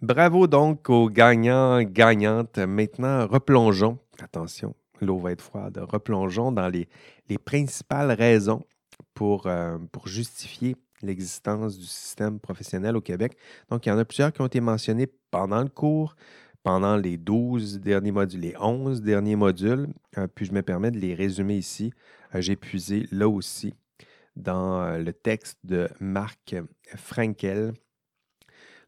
[0.00, 2.58] Bravo donc aux gagnants, gagnantes.
[2.58, 6.88] Maintenant, replongeons, attention, l'eau va être froide, replongeons dans les,
[7.28, 8.64] les principales raisons
[9.14, 9.48] pour,
[9.92, 13.36] pour justifier l'existence du système professionnel au Québec.
[13.68, 16.16] Donc, il y en a plusieurs qui ont été mentionnés pendant le cours,
[16.62, 20.98] pendant les 12 derniers modules, les 11 derniers modules, euh, puis je me permets de
[20.98, 21.92] les résumer ici.
[22.34, 23.74] Euh, j'ai puisé là aussi
[24.36, 26.54] dans le texte de Marc
[26.96, 27.74] Frankel.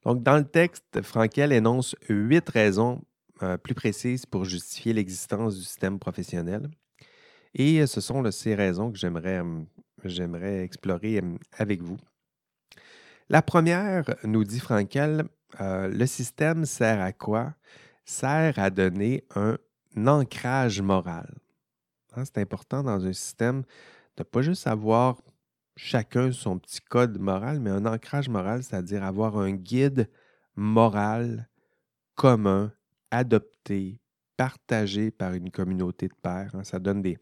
[0.04, 3.02] Donc, dans le texte, Frankel énonce huit raisons
[3.62, 6.70] plus précises pour justifier l'existence du système professionnel.
[7.54, 11.20] Et ce sont ces raisons que j'aimerais explorer
[11.58, 11.98] avec vous.
[13.30, 15.24] La première, nous dit Frankel,
[15.60, 17.54] le système sert à quoi?
[18.04, 19.56] Sert à donner un
[20.06, 21.34] ancrage moral.
[22.16, 23.62] Hein, c'est important dans un système
[24.16, 25.20] de ne pas juste avoir
[25.76, 30.08] chacun son petit code moral, mais un ancrage moral, c'est-à-dire avoir un guide
[30.54, 31.48] moral
[32.14, 32.72] commun,
[33.10, 34.00] adopté,
[34.36, 36.54] partagé par une communauté de pairs.
[36.54, 36.64] Hein.
[36.64, 37.18] Ça donne des,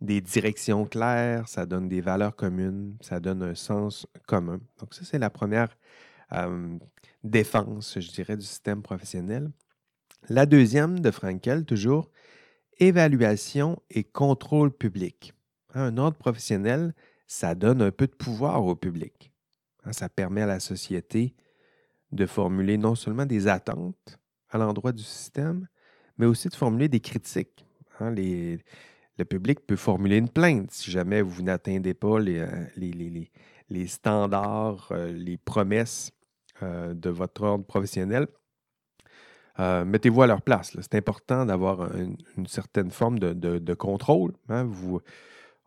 [0.00, 4.60] des directions claires, ça donne des valeurs communes, ça donne un sens commun.
[4.78, 5.76] Donc ça, c'est la première
[7.24, 9.50] défense, je dirais, du système professionnel.
[10.28, 12.10] La deuxième de Frankel, toujours,
[12.78, 15.34] évaluation et contrôle public.
[15.74, 16.94] Un ordre professionnel,
[17.26, 19.32] ça donne un peu de pouvoir au public.
[19.84, 21.34] Hein, ça permet à la société
[22.12, 25.68] de formuler non seulement des attentes à l'endroit du système,
[26.18, 27.64] mais aussi de formuler des critiques.
[28.00, 34.88] Hein, le public peut formuler une plainte si jamais vous n'atteindez pas les, euh, standards,
[34.90, 36.10] euh, les promesses
[36.62, 38.26] de votre ordre professionnel.
[39.58, 40.74] Mettez-vous à leur place.
[40.80, 44.32] C'est important d'avoir une, certaine forme de, contrôle.
[44.48, 44.70] Hein.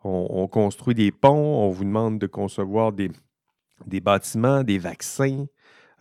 [0.03, 3.09] On, construit des ponts, on vous demande de concevoir des,
[4.01, 5.45] bâtiments, des vaccins.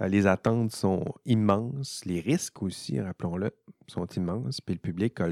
[0.01, 3.51] Euh, les attentes sont immenses, les risques aussi, rappelons-le,
[3.87, 4.61] sont immenses.
[4.61, 5.29] Puis le public a,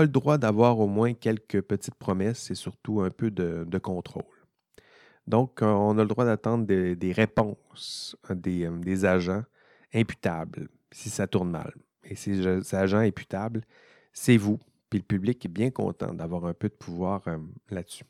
[0.00, 4.24] le droit d'avoir au moins quelques petites promesses et surtout un peu de, contrôle.
[5.28, 9.44] Donc, euh, on a le droit d'attendre des, réponses euh, des, agents
[9.92, 11.74] imputables si ça tourne mal.
[12.02, 13.60] Et ces agents imputables,
[14.14, 17.36] c'est vous, puis le public est bien content d'avoir un peu de pouvoir euh,
[17.68, 18.04] là-dessus.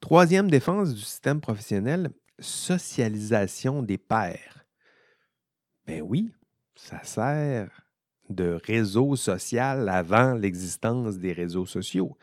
[0.00, 4.66] Troisième défense du système professionnel, socialisation des pairs.
[5.86, 6.32] Ben oui,
[6.74, 7.70] ça sert
[8.30, 12.16] de réseau social avant l'existence des réseaux sociaux.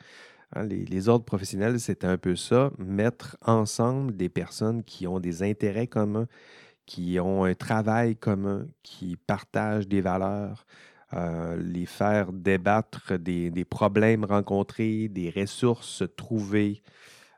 [0.53, 5.19] Hein, les, les, ordres professionnels, c'est un peu ça, mettre ensemble des personnes qui ont
[5.19, 6.27] des intérêts communs,
[6.85, 10.65] qui ont un travail commun, qui partagent des valeurs,
[11.13, 16.81] euh, les faire débattre des, problèmes rencontrés, des ressources trouvées,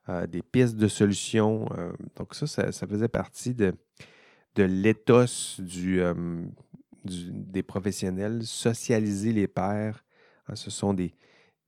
[0.09, 1.67] euh, des pistes de solutions.
[1.77, 3.73] Euh, donc ça, ça, faisait partie de,
[4.55, 6.01] de l'éthos du,
[7.03, 10.03] des professionnels, socialiser les pairs.
[10.47, 11.15] Hein, ce sont des,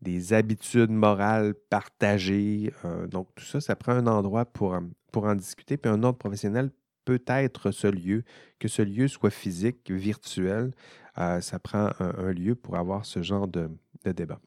[0.02, 2.72] des habitudes morales partagées.
[3.10, 4.78] donc tout ça, ça prend un endroit pour,
[5.12, 5.78] pour en discuter.
[5.78, 6.70] Puis un autre professionnel
[7.06, 8.24] peut être ce lieu,
[8.60, 10.74] que ce lieu soit physique, virtuel,
[11.18, 13.70] euh, ça prend un, lieu pour avoir ce genre de,
[14.04, 14.40] débat.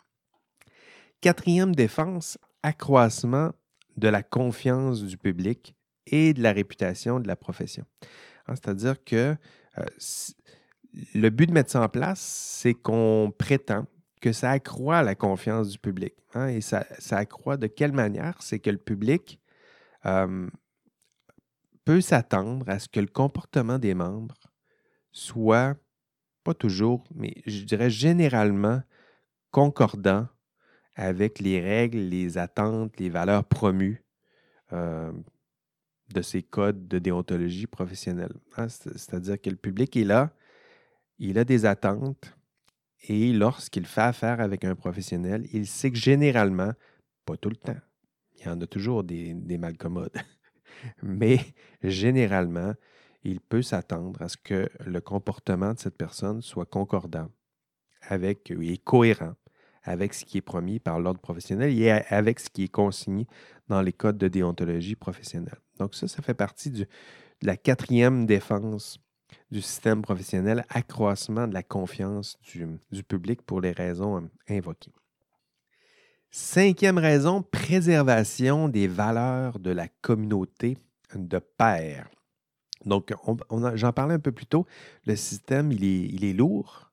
[1.21, 3.53] Quatrième défense, accroissement
[3.97, 5.75] de la confiance du public
[6.07, 7.85] et de la réputation de la profession.
[8.47, 9.35] Hein, c'est-à-dire que
[9.79, 9.85] euh,
[11.15, 13.87] le but de mettre ça en place, c'est qu'on prétend
[14.19, 16.15] que ça accroît la confiance du public.
[16.35, 18.43] Hein, et ça, accroît de quelle manière?
[18.43, 19.41] C'est que le public
[20.07, 20.49] euh,
[21.85, 24.37] peut s'attendre à ce que le comportement des membres
[25.11, 25.77] soit
[26.45, 28.83] pas toujours, mais je dirais généralement
[29.51, 30.29] concordant
[30.95, 34.05] avec les règles, les attentes, les valeurs promues
[34.73, 35.13] euh,
[36.13, 38.35] de ces codes de déontologie professionnelle.
[38.57, 38.69] Hein.
[38.69, 40.33] C'est-à-dire que le public est là,
[41.19, 42.38] il a des attentes
[43.07, 46.73] et lorsqu'il fait affaire avec un professionnel, il sait que généralement,
[47.25, 47.77] pas tout le temps,
[48.37, 50.17] il y en a toujours des, des malcommodes,
[51.03, 51.39] mais
[51.83, 52.75] généralement,
[53.25, 57.29] il peut s'attendre à ce que le comportement de cette personne soit concordant
[58.03, 59.35] avec et cohérent
[59.89, 63.27] avec ce qui est promis par l'ordre professionnel et avec ce qui est consigné
[63.69, 65.59] dans les codes de déontologie professionnelle.
[65.79, 66.87] Donc ça, ça fait partie de
[67.43, 68.99] la quatrième défense
[69.51, 74.93] du système professionnel, accroissement de la confiance du, du public pour les raisons euh, invoquées.
[76.31, 80.77] Cinquième raison, préservation des valeurs de la communauté
[81.15, 82.11] de pairs.
[82.85, 83.15] Donc,
[83.75, 84.67] j'en parlais un peu plus tôt.
[85.07, 86.93] Le système, il est, il est lourd.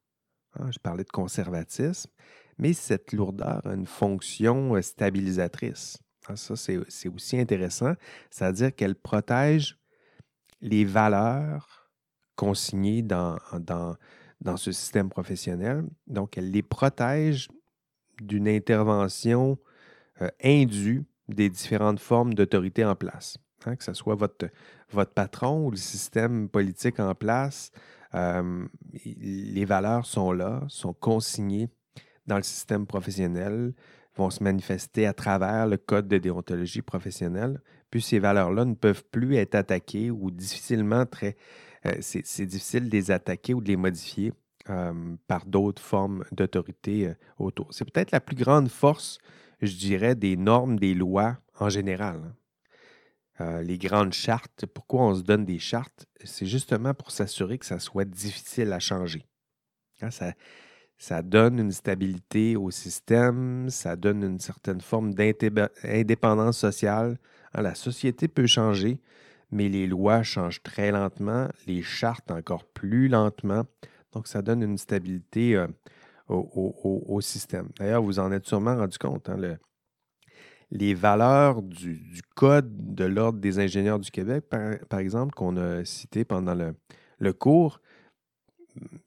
[0.57, 2.09] Hein, je parlais de conservatisme,
[2.57, 5.97] mais cette lourdeur a une fonction euh, stabilisatrice.
[6.29, 7.93] Hein, ça, c'est aussi intéressant.
[8.29, 9.77] C'est-à-dire qu'elle protège
[10.61, 11.84] les valeurs
[12.35, 13.95] consignées dans, dans,
[14.41, 15.85] dans ce système professionnel.
[16.07, 17.49] Donc, elle les protège
[18.21, 19.57] d'une intervention
[20.21, 23.37] euh, indue des différentes formes d'autorité en place.
[23.65, 24.47] Hein, que ce soit votre,
[24.91, 27.71] votre patron ou le système politique en place,
[28.13, 28.65] euh,
[29.03, 31.69] les valeurs sont là, sont consignées
[32.27, 33.73] dans le système professionnel,
[34.15, 37.61] vont se manifester à travers le code de déontologie professionnelle.
[37.89, 41.35] puis ces valeurs-là ne peuvent plus être attaquées ou difficilement très.
[42.01, 44.33] C'est difficile de les attaquer ou de les modifier
[45.27, 47.67] par d'autres formes d'autorité autour.
[47.71, 49.19] C'est peut-être la plus grande force,
[49.61, 52.21] je dirais, des normes, des lois en général.
[52.25, 52.35] Hein.
[53.41, 56.05] Euh, les grandes chartes, pourquoi on se donne des chartes?
[56.23, 59.25] C'est justement pour s'assurer que ça soit difficile à changer.
[60.01, 60.33] Hein, ça,
[60.97, 67.17] ça donne une stabilité au système, ça donne une certaine forme d'indépendance sociale.
[67.53, 69.01] Hein, la société peut changer,
[69.55, 73.63] mais les lois changent très lentement, les chartes encore plus lentement.
[74.11, 75.67] Donc, ça donne une stabilité euh,
[76.27, 77.69] au, système.
[77.79, 79.29] D'ailleurs, vous en êtes sûrement rendu compte.
[79.29, 79.57] Hein, le,
[80.71, 86.25] les valeurs du, Code de l'Ordre des ingénieurs du Québec, par, exemple, qu'on a cité
[86.25, 87.79] pendant le, cours,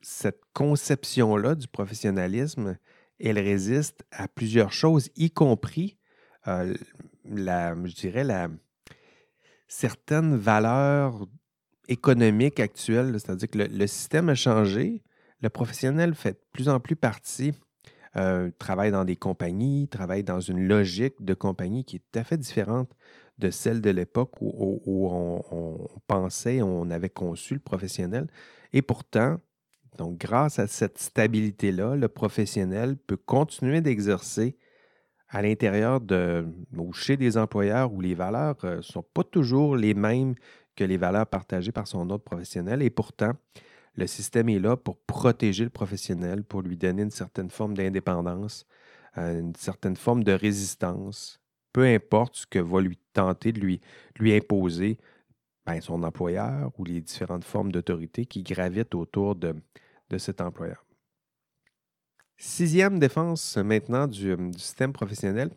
[0.00, 2.78] cette conception-là du professionnalisme,
[3.20, 5.98] elle résiste à plusieurs choses, y compris,
[6.46, 6.74] euh,
[7.26, 8.48] la, je dirais, la,
[9.68, 11.26] certaines valeurs
[11.88, 15.02] économiques actuelles, c'est-à-dire que le, système a changé,
[15.40, 17.52] le professionnel fait de plus en plus partie
[18.16, 22.24] euh, travaille dans des compagnies, travaille dans une logique de compagnie qui est tout à
[22.24, 22.90] fait différente
[23.38, 28.26] de celle de l'époque où, on, pensait, on avait conçu le professionnel.
[28.72, 29.38] Et pourtant,
[29.98, 34.56] donc grâce à cette stabilité-là, le professionnel peut continuer d'exercer
[35.28, 39.76] à l'intérieur de ou chez des employeurs où les valeurs ne euh, sont pas toujours
[39.76, 40.34] les mêmes
[40.74, 42.82] que les valeurs partagées par son autre professionnel.
[42.82, 43.32] Et pourtant,
[43.94, 48.64] le système est là pour protéger le professionnel, pour lui donner une certaine forme d'indépendance,
[49.18, 51.40] euh, une certaine forme de résistance,
[51.72, 53.80] peu importe ce que va lui tenter de lui,
[54.20, 54.98] imposer
[55.66, 59.54] ben, son employeur ou les différentes formes d'autorité qui gravitent autour de,
[60.16, 60.84] cet employeur.
[62.40, 65.50] Sixième défense maintenant du, système professionnel.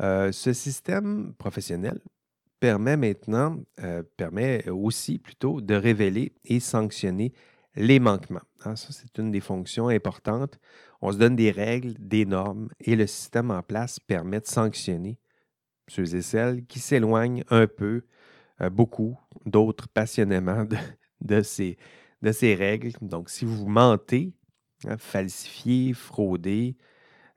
[0.00, 2.00] Euh, ce système professionnel
[2.58, 7.32] permet maintenant, euh, permet aussi plutôt de révéler et sanctionner
[7.76, 8.42] les manquements.
[8.64, 8.74] Hein.
[8.74, 10.58] ça, c'est une des fonctions importantes.
[11.00, 15.20] On se donne des règles, des normes et le système en place permet de sanctionner
[15.86, 18.02] ceux et celles qui s'éloignent un peu,
[18.60, 20.66] euh, beaucoup, d'autres passionnément
[21.20, 21.76] de, ces,
[22.20, 22.92] de ces règles.
[23.00, 24.32] Donc, si vous mentez,
[24.88, 26.76] hein, falsifiez, fraudez,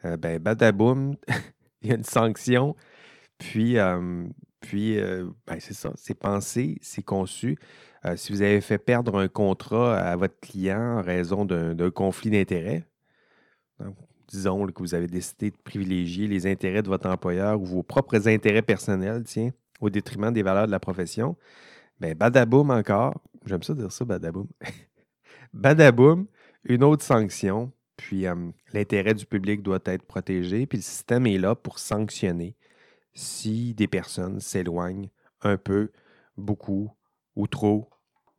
[0.06, 1.16] euh, ben, badaboum,
[1.82, 2.76] il y a une sanction.
[3.38, 3.78] Puis,
[4.66, 7.58] puis, euh, ben, c'est ça, c'est pensé, c'est conçu.
[8.06, 12.32] Euh, si vous avez fait perdre un contrat à votre client en raison d'un conflit
[12.32, 12.84] d'intérêts,
[13.80, 13.94] hein,
[14.28, 18.28] disons que vous avez décidé de privilégier les intérêts de votre employeur ou vos propres
[18.28, 21.38] intérêts personnels, tiens, au détriment des valeurs de la profession,
[22.00, 24.48] ben badaboum encore, j'aime ça dire ça, badaboum.
[25.54, 26.28] badaboum,
[26.66, 28.36] une autre sanction, puis euh,
[28.74, 32.56] l'intérêt du public doit être protégé, puis le système est là pour sanctionner
[33.14, 35.10] si des personnes s'éloignent
[35.42, 35.92] un peu,
[36.38, 36.92] beaucoup
[37.36, 37.90] ou trop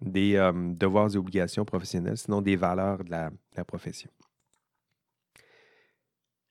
[0.00, 3.30] des euh, devoirs et obligations professionnelles, sinon des valeurs de la,
[3.64, 4.10] profession.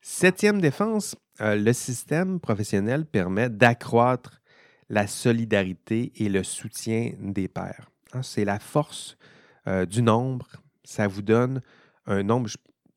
[0.02, 4.42] Septième défense, euh, le système professionnel permet d'accroître
[4.90, 7.92] la solidarité et le soutien des pairs.
[8.14, 9.18] Hein, c'est la force
[9.90, 10.46] du nombre.
[10.86, 11.62] Ça vous donne
[12.06, 12.50] un nombre,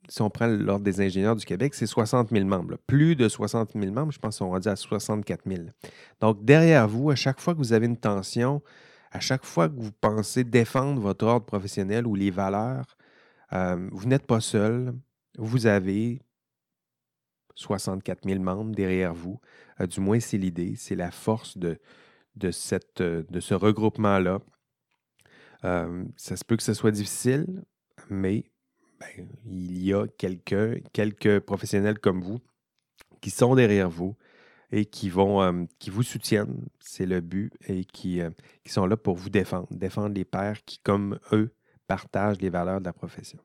[0.09, 2.77] si on prend l'Ordre des ingénieurs du Québec, c'est 60 000 membres.
[2.87, 5.65] Plus de 60 000 membres, je pense qu'on va dire à 64 000.
[6.21, 8.63] Donc, derrière vous, à chaque fois que vous avez une tension,
[9.11, 12.97] à chaque fois que vous pensez défendre votre ordre professionnel ou les valeurs,
[13.53, 14.95] euh, vous n'êtes pas seul.
[15.39, 16.21] Vous avez
[17.55, 19.41] 64 000 membres derrière vous.
[19.81, 21.79] Euh, du moins, c'est l'idée, c'est la force de,
[22.37, 24.41] de, cette, de ce regroupement-là.
[25.65, 27.65] Euh, ça se peut que ce soit difficile,
[28.11, 28.45] mais
[29.01, 32.41] ben, il y a quelques professionnels comme vous
[33.21, 34.17] qui sont derrière vous
[34.71, 38.31] et qui vont euh, vous soutiennent, c'est le but, et qui, euh,
[38.65, 41.55] qui, sont là pour vous défendre, défendre les pères qui, comme eux,
[41.87, 43.39] partagent les valeurs de la profession.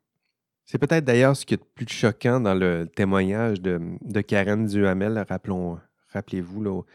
[0.65, 4.65] C'est peut-être d'ailleurs ce qui est le plus choquant dans le témoignage de, de Karen
[4.65, 5.79] Duhamel, rappelons,
[6.09, 6.85] rappelez-vous,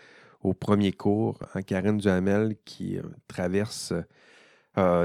[0.42, 3.92] au, premier cours, hein, Karen Duhamel qui euh, traverse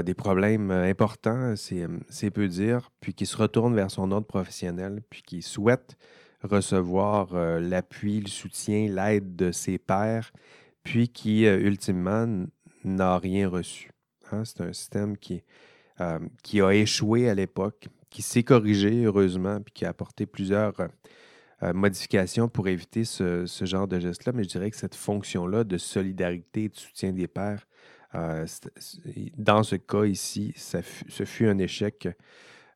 [0.02, 5.02] des problèmes euh, importants, c'est peu dire, puis qui se retourne vers son ordre professionnel,
[5.10, 5.96] puis qui souhaite
[6.42, 10.32] recevoir euh, l'appui, le soutien, l'aide de ses pairs,
[10.82, 12.46] puis qui, euh, ultimement,
[12.84, 13.90] n'a rien reçu.
[14.30, 14.44] Hein.
[14.44, 15.42] C'est un système qui,
[15.98, 20.74] a échoué à l'époque, qui s'est corrigé, heureusement, puis qui a apporté plusieurs
[21.72, 24.32] modifications pour éviter ce, ce genre de geste-là.
[24.34, 27.66] Mais je dirais que cette fonction-là de solidarité et de soutien des pairs
[28.14, 28.46] euh,
[29.36, 32.08] dans ce cas ici, ce fut un échec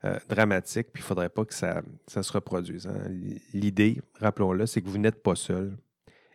[0.04, 2.86] euh, dramatique, puis il ne faudrait pas que ça, ça se reproduise.
[2.86, 3.10] Hein.
[3.52, 5.76] L'idée, rappelons-le, c'est que vous n'êtes pas seul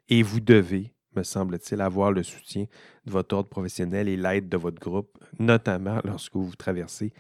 [0.10, 2.66] et vous devez, me semble-t-il, avoir le soutien
[3.06, 7.14] de votre ordre professionnel et l'aide de votre groupe, notamment lorsque vous traversez,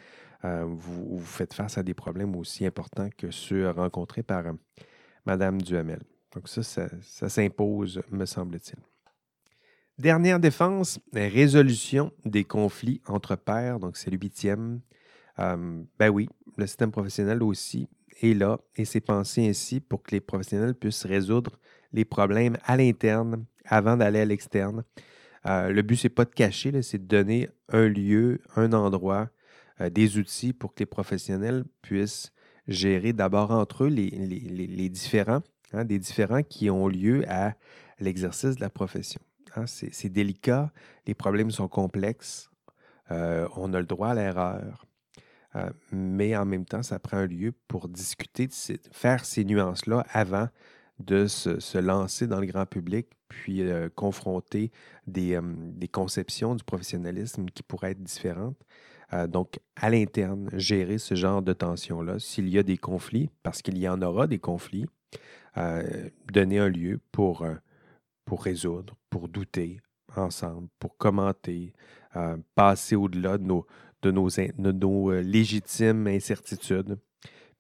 [0.43, 4.57] euh, vous, faites face à des problèmes aussi importants que ceux rencontrés par Mme
[5.25, 6.01] Madame Duhamel.
[6.35, 8.81] Donc ça, ça, s'impose, me semble-t-il.
[9.99, 13.79] Dernière défense, résolution des conflits entre pairs.
[13.79, 14.81] Donc c'est le huitième.
[15.37, 17.87] Euh, ben oui, le système professionnel aussi
[18.21, 21.59] est là et c'est pensé ainsi pour que les professionnels puissent résoudre
[21.91, 24.83] les problèmes à l'interne avant d'aller à l'externe.
[25.45, 29.29] Euh, le but, ce n'est pas de cacher, c'est de donner un lieu, un endroit,
[29.79, 32.31] euh, des outils pour que les professionnels puissent
[32.67, 35.41] gérer d'abord entre eux les, différents,
[35.71, 37.53] hein, des différents qui ont lieu à
[37.99, 39.21] l'exercice de la profession.
[39.55, 39.65] Hein.
[39.67, 40.71] c'est délicat,
[41.05, 42.49] les problèmes sont complexes,
[43.11, 44.85] euh, on a le droit à l'erreur,
[45.91, 48.53] mais en même temps, ça prend un lieu pour discuter, de
[48.91, 50.47] faire ces nuances-là avant
[50.99, 54.71] de se, lancer dans le grand public, puis euh, confronter
[55.07, 55.39] des,
[55.91, 58.57] conceptions du professionnalisme qui pourraient être différentes.
[59.11, 63.61] Euh, donc, à l'interne, gérer ce genre de tension-là, s'il y a des conflits, parce
[63.61, 64.85] qu'il y en aura des conflits,
[65.57, 67.45] euh, donner un lieu pour,
[68.25, 69.79] pour résoudre, pour douter
[70.15, 71.73] ensemble, pour commenter,
[72.55, 73.65] passer au-delà de nos,
[74.01, 76.97] de nos, de nos légitimes incertitudes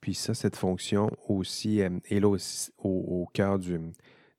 [0.03, 2.35] puis ça, cette fonction aussi euh, est là
[2.79, 3.79] au, cœur du,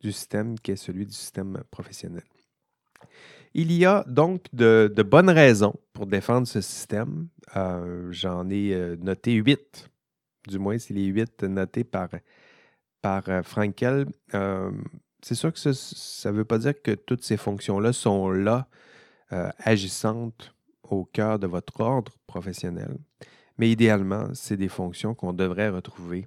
[0.02, 2.22] système qui est celui du système professionnel.
[3.54, 7.28] Il y a donc de, bonnes raisons pour défendre ce système.
[7.56, 9.90] Euh, j'en ai euh, noté huit,
[10.46, 12.10] du moins c'est les huit notés par,
[13.00, 14.04] par Frankel.
[15.24, 18.68] C'est sûr que ça ne veut pas dire que toutes ces fonctions-là sont là,
[19.58, 22.98] agissantes au cœur de votre ordre professionnel.
[23.58, 26.26] Mais idéalement, c'est des fonctions qu'on devrait retrouver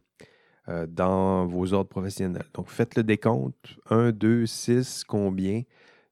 [0.70, 2.46] euh, dans vos ordres professionnels.
[2.54, 5.64] Donc, faites le décompte 1, 2, 6, combien.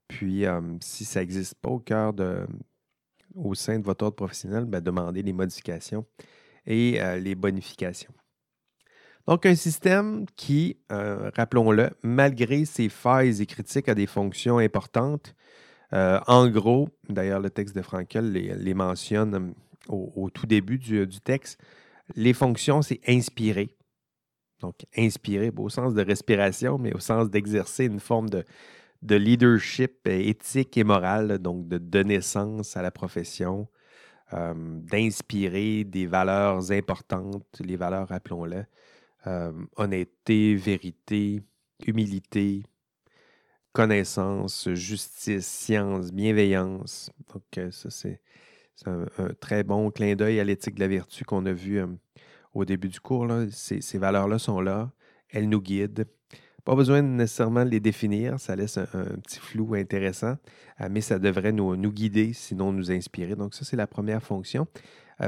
[0.07, 2.45] Puis, euh, si ça n'existe pas au cœur de,
[3.33, 6.05] au sein de votre ordre professionnel, ben, demandez les modifications
[6.65, 8.13] et euh, les bonifications.
[9.28, 15.34] Donc, un système qui, rappelons-le, malgré ses failles et critiques, a des fonctions importantes.
[15.91, 19.55] en gros, d'ailleurs, le texte de Frankel les mentionne
[19.88, 21.59] au, tout début du, texte,
[22.15, 23.76] les fonctions, c'est inspirer.
[24.61, 28.43] Donc, inspirer, au sens de respiration, mais au sens d'exercer une forme de,
[29.01, 33.67] de, leadership éthique et moral, donc de donner sens à la profession,
[34.34, 38.65] euh, d'inspirer des valeurs importantes, les valeurs, rappelons-le,
[39.28, 41.41] euh, honnêteté, vérité,
[41.88, 42.61] humilité,
[43.73, 47.09] connaissance, justice, science, bienveillance.
[47.34, 48.21] Donc, euh, ça, c'est
[48.86, 49.07] un,
[49.39, 51.88] très bon clin d'œil à l'éthique de la vertu qu'on a vu euh,
[52.53, 53.28] au début du cours.
[53.49, 54.91] Ces, valeurs-là sont là,
[55.30, 56.05] elles nous guident.
[56.63, 58.86] Pas besoin nécessairement de les définir, ça laisse un,
[59.23, 60.36] petit flou intéressant,
[60.89, 63.36] mais ça devrait nous, guider, sinon nous inspirer.
[63.36, 64.65] Donc ça, c'est la première fonction.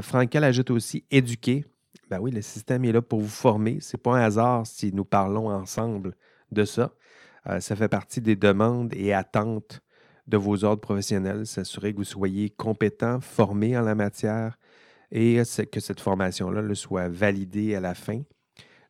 [0.02, 1.64] Frankel ajoute aussi éduquer.
[2.10, 3.80] Ben oui, le système est là pour vous former.
[3.80, 6.14] Ce n'est pas un hasard si nous parlons ensemble
[6.52, 6.92] de ça.
[7.60, 9.82] ça fait partie des demandes et attentes
[10.26, 14.58] de vos ordres professionnels, s'assurer que vous soyez compétent, formé en la matière
[15.10, 15.42] et
[15.72, 18.22] que cette formation-là soit validée à la fin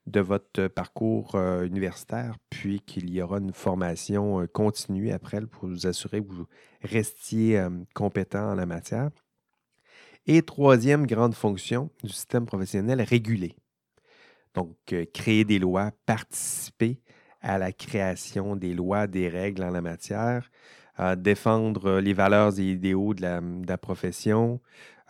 [0.09, 5.69] de votre parcours euh, universitaire, puis qu'il y aura une formation euh, continue après pour
[5.69, 6.47] vous assurer que vous
[6.83, 9.11] restiez euh, compétent en la matière.
[10.31, 13.57] Et troisième grande fonction du système professionnel, réguler.
[14.53, 14.77] Donc,
[15.15, 17.01] créer des lois, participer
[17.41, 20.51] à la création des lois, des règles en la matière,
[20.97, 24.61] à défendre euh, les valeurs et idéaux de la, profession,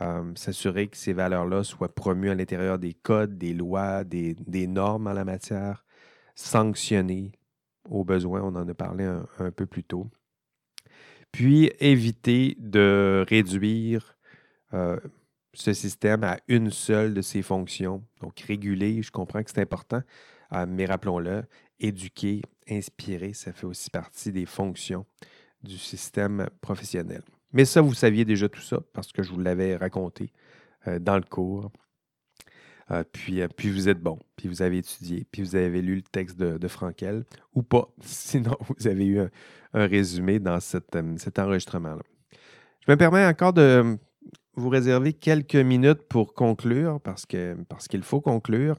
[0.03, 4.37] euh, s'assurer que ces valeurs-là soient promues à l'intérieur des codes, des lois, des,
[4.69, 5.85] normes en la matière,
[6.37, 7.33] sanctionner
[7.91, 10.09] au besoin, on en a parlé un, peu plus tôt.
[11.33, 14.18] Puis éviter de réduire
[14.75, 14.99] euh,
[15.55, 18.03] ce système à une seule de ses fonctions.
[18.21, 20.03] Donc réguler, je comprends que c'est important,
[20.67, 21.45] mais rappelons-le,
[21.81, 25.07] éduquer, inspirer, ça fait aussi partie des fonctions
[25.63, 27.23] du système professionnel.
[27.53, 30.33] Mais ça, vous saviez déjà tout ça parce que je vous l'avais raconté
[30.87, 31.71] euh, dans le cours.
[32.91, 35.97] Euh, puis, euh, puis vous êtes bon, puis vous avez étudié, puis vous avez lu
[35.97, 39.29] le texte de, Frankel, ou pas, sinon vous avez eu un,
[39.75, 42.03] résumé dans cet enregistrement-là.
[42.87, 43.99] Je me permets encore de
[44.59, 48.77] vous réserver quelques minutes pour conclure, parce qu'il parce qu'il faut conclure.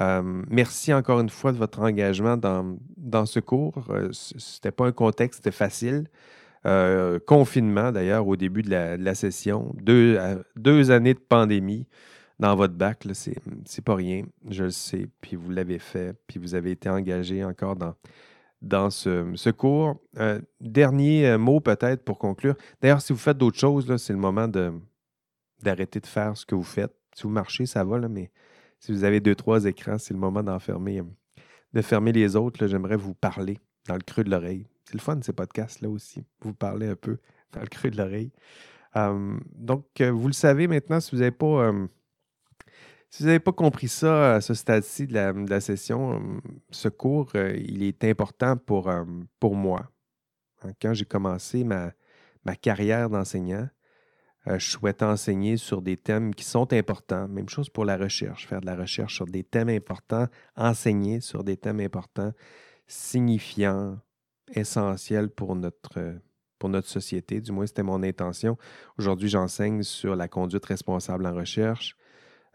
[0.00, 3.84] Euh, merci encore une fois de votre engagement dans, dans ce cours.
[3.90, 6.08] Euh, ce n'était pas un contexte facile.
[6.64, 9.74] Euh, confinement, d'ailleurs, au début de la, session.
[9.82, 10.18] Deux,
[10.56, 11.86] deux, années de pandémie
[12.38, 14.24] dans votre bac, ce n'est pas rien.
[14.48, 15.08] Je le sais.
[15.20, 16.16] Puis vous l'avez fait.
[16.26, 17.94] Puis vous avez été engagé encore dans,
[18.62, 19.96] dans ce, cours.
[20.18, 22.54] Euh, dernier mot peut-être pour conclure.
[22.80, 24.48] D'ailleurs, si vous faites d'autres choses, c'est le moment
[25.62, 26.94] d'arrêter de, faire ce que vous faites.
[27.14, 28.30] Si vous marchez, ça va, mais
[28.80, 31.02] si vous avez deux, trois écrans, c'est le moment d'en fermer,
[31.72, 32.66] de fermer les autres.
[32.66, 34.66] J'aimerais vous parler dans le creux de l'oreille.
[34.84, 36.24] C'est le fun, ces podcasts-là aussi.
[36.40, 37.18] Vous parlez un peu
[37.52, 38.32] dans le creux de l'oreille.
[38.94, 41.72] donc, vous le savez maintenant, si vous n'avez pas
[43.12, 45.12] si vous n'avez pas compris ça à ce stade-ci de
[45.46, 46.40] la, session,
[46.70, 48.88] ce cours, euh, il est important pour,
[49.54, 49.92] moi.
[50.62, 53.68] Hein, quand j'ai commencé ma carrière d'enseignant,
[54.48, 57.28] euh, je souhaitais enseigner sur des thèmes qui sont importants.
[57.28, 60.26] Même chose pour la recherche, faire de la recherche sur des thèmes importants,
[60.56, 62.32] enseigner sur des thèmes importants,
[62.86, 63.98] signifiants,
[64.54, 66.16] essentiels pour notre,
[66.58, 67.40] pour notre société.
[67.40, 68.58] Du moins, c'était mon intention.
[68.98, 71.96] Aujourd'hui, j'enseigne sur la conduite responsable en recherche.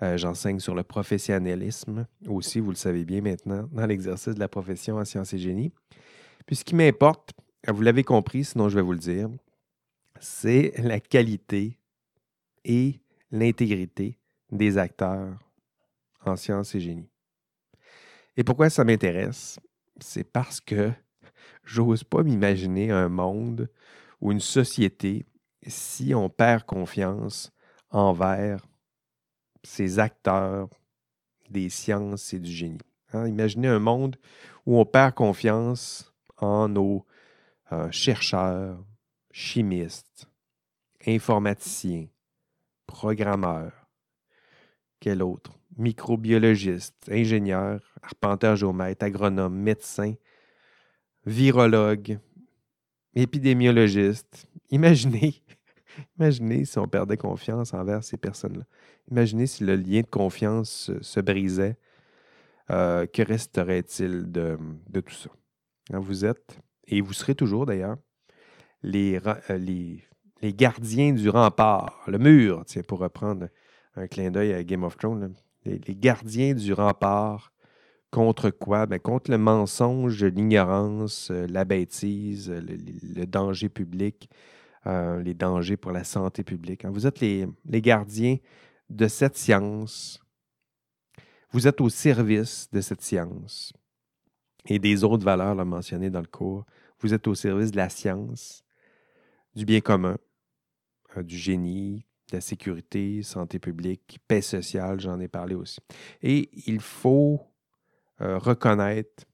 [0.03, 4.47] Euh, j'enseigne sur le professionnalisme aussi, vous le savez bien maintenant, dans l'exercice de la
[4.47, 5.71] profession en sciences et génie.
[6.45, 7.33] Puis ce qui m'importe,
[7.67, 9.27] vous l'avez compris, sinon je vais vous le dire,
[10.21, 11.79] c'est la qualité
[12.63, 12.99] et
[13.31, 14.19] l'intégrité
[14.51, 15.37] des acteurs
[16.25, 17.09] en sciences et génie.
[18.35, 19.59] Et pourquoi ça m'intéresse?
[19.99, 20.91] C'est parce que
[21.63, 23.69] j'ose pas m'imaginer un monde
[24.21, 25.25] ou une société
[25.65, 27.51] si on perd confiance
[27.89, 28.67] envers
[29.63, 30.69] ces acteurs
[31.49, 32.77] des sciences et du génie.
[33.13, 33.27] Hein?
[33.27, 34.17] Imaginez un monde
[34.65, 37.05] où on perd confiance en nos
[37.71, 38.83] euh, chercheurs,
[39.37, 40.27] chimistes,
[41.05, 42.07] informaticiens,
[42.87, 43.87] programmeurs,
[44.99, 45.59] quel autre?
[45.77, 50.15] Microbiologistes, ingénieurs, arpenteurs géomètres, agronomes, médecins,
[51.27, 52.17] virologues,
[53.13, 54.47] épidémiologistes.
[54.71, 55.43] Imaginez
[56.17, 58.65] Imaginez si on perdait confiance envers ces personnes-là.
[59.11, 61.77] Imaginez si le lien de confiance se, brisait.
[62.71, 64.57] Euh, que resterait-il de,
[64.93, 65.29] tout ça?
[65.93, 67.97] Hein, vous êtes, et vous serez toujours d'ailleurs,
[68.83, 69.19] les,
[69.49, 73.47] euh, les, gardiens du rempart, le mur, pour reprendre
[73.95, 77.51] un clin d'œil à Game of Thrones, les, gardiens du rempart
[78.11, 78.85] contre quoi?
[78.85, 84.29] Ben, contre le mensonge, l'ignorance, euh, la bêtise, le danger public,
[84.87, 86.85] euh, les dangers pour la santé publique.
[86.85, 86.91] Hein.
[86.91, 87.47] Vous êtes les,
[87.81, 88.37] gardiens
[88.89, 90.21] de cette science.
[91.51, 93.73] Vous êtes au service de cette science
[94.65, 96.65] et des autres valeurs mentionnées dans le cours.
[96.99, 98.63] Vous êtes au service de la science,
[99.57, 100.17] du bien commun,
[101.17, 105.79] euh, du génie, de la sécurité, santé publique, paix sociale, j'en ai parlé aussi.
[106.21, 107.41] Et il faut
[108.21, 109.25] euh, reconnaître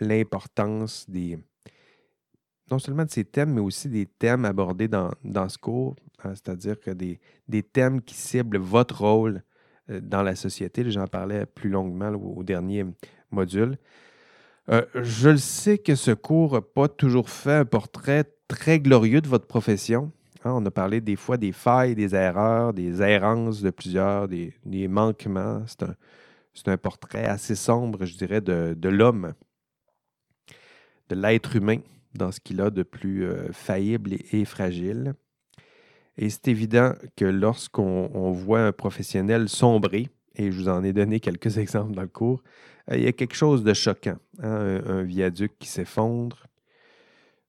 [0.00, 1.38] l'importance des,
[2.70, 5.12] non seulement de ces thèmes, mais aussi des thèmes abordés dans,
[5.48, 9.42] ce cours, hein, c'est-à-dire que des, thèmes qui ciblent votre rôle
[9.88, 10.90] euh, dans la société.
[10.90, 12.84] J'en parlais plus longuement au, dernier
[13.30, 13.78] module.
[14.68, 19.28] Je le sais que ce cours n'a pas toujours fait un portrait très glorieux de
[19.28, 20.12] votre profession.
[20.44, 20.52] Hein.
[20.54, 24.52] on a parlé des fois des failles, des erreurs, des errances de plusieurs, des,
[24.88, 25.64] manquements.
[25.66, 29.34] C'est un, portrait assez sombre, je dirais, de, l'homme,
[31.08, 31.78] de l'être humain
[32.14, 35.14] dans ce qu'il a de plus euh, faillible et, fragile.
[36.16, 41.20] Et c'est évident que lorsqu'on voit un professionnel sombrer, et je vous en ai donné
[41.20, 42.42] quelques exemples dans le cours,
[42.90, 44.18] euh, il y a quelque chose de choquant.
[44.42, 46.46] Hein, un, viaduc qui s'effondre,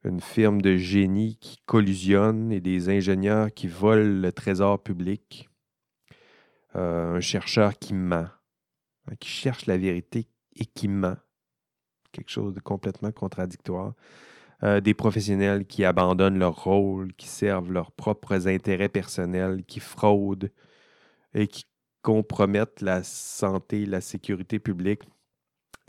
[0.05, 5.49] une firme de génie qui collusionne et des ingénieurs qui volent le trésor public,
[6.75, 8.27] euh, un chercheur qui ment,
[9.07, 11.17] hein, qui cherche la vérité et qui ment.
[12.11, 13.93] Quelque chose de complètement contradictoire.
[14.63, 20.49] Euh, des professionnels qui abandonnent leur rôle, qui servent leurs propres intérêts personnels, qui fraudent
[21.33, 21.65] et qui
[22.01, 25.01] compromettent la santé, la sécurité publique.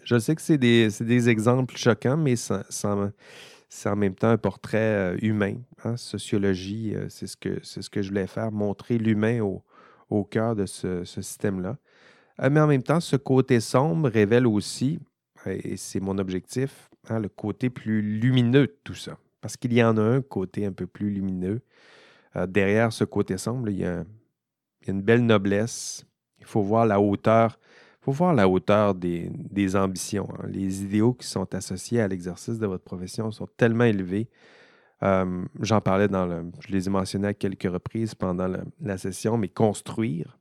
[0.02, 2.34] Je sais que c'est des, exemples choquants, mais
[3.68, 5.56] c'est en même temps un portrait euh, humain.
[5.84, 5.96] Hein.
[5.96, 10.66] Sociologie, euh, c'est ce, que, ce que je voulais faire, montrer l'humain au, cœur de
[10.66, 11.76] ce, ce système-là.
[12.50, 15.00] mais en même temps, ce côté sombre révèle aussi,
[15.46, 19.16] et c'est mon objectif, Hein, le côté plus lumineux de tout ça.
[19.40, 21.60] Parce qu'il y en a un côté un peu plus lumineux.
[22.34, 24.04] Euh, derrière ce côté sombre, il y, a,
[24.88, 26.04] une belle noblesse.
[26.38, 27.58] Il faut voir la hauteur.
[28.06, 30.28] Faut voir la hauteur des, ambitions.
[30.38, 30.46] Hein.
[30.48, 34.30] Les idéaux qui sont associés à l'exercice de votre profession sont tellement élevés.
[35.02, 36.44] Euh, j'en parlais dans le.
[36.60, 38.48] Je les ai mentionnés à quelques reprises pendant
[38.80, 40.38] la session, mais construire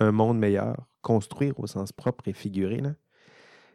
[0.00, 2.82] un monde meilleur, construire au sens propre et figuré,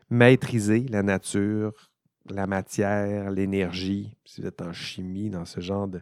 [0.09, 1.91] maîtriser la nature,
[2.29, 6.01] la matière, l'énergie, si vous êtes en chimie, dans ce genre de...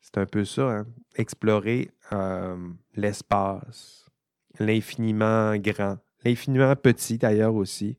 [0.00, 0.86] C'est un peu ça, hein.
[1.16, 2.56] explorer euh,
[2.94, 4.06] l'espace,
[4.60, 7.98] l'infiniment grand, l'infiniment petit d'ailleurs aussi,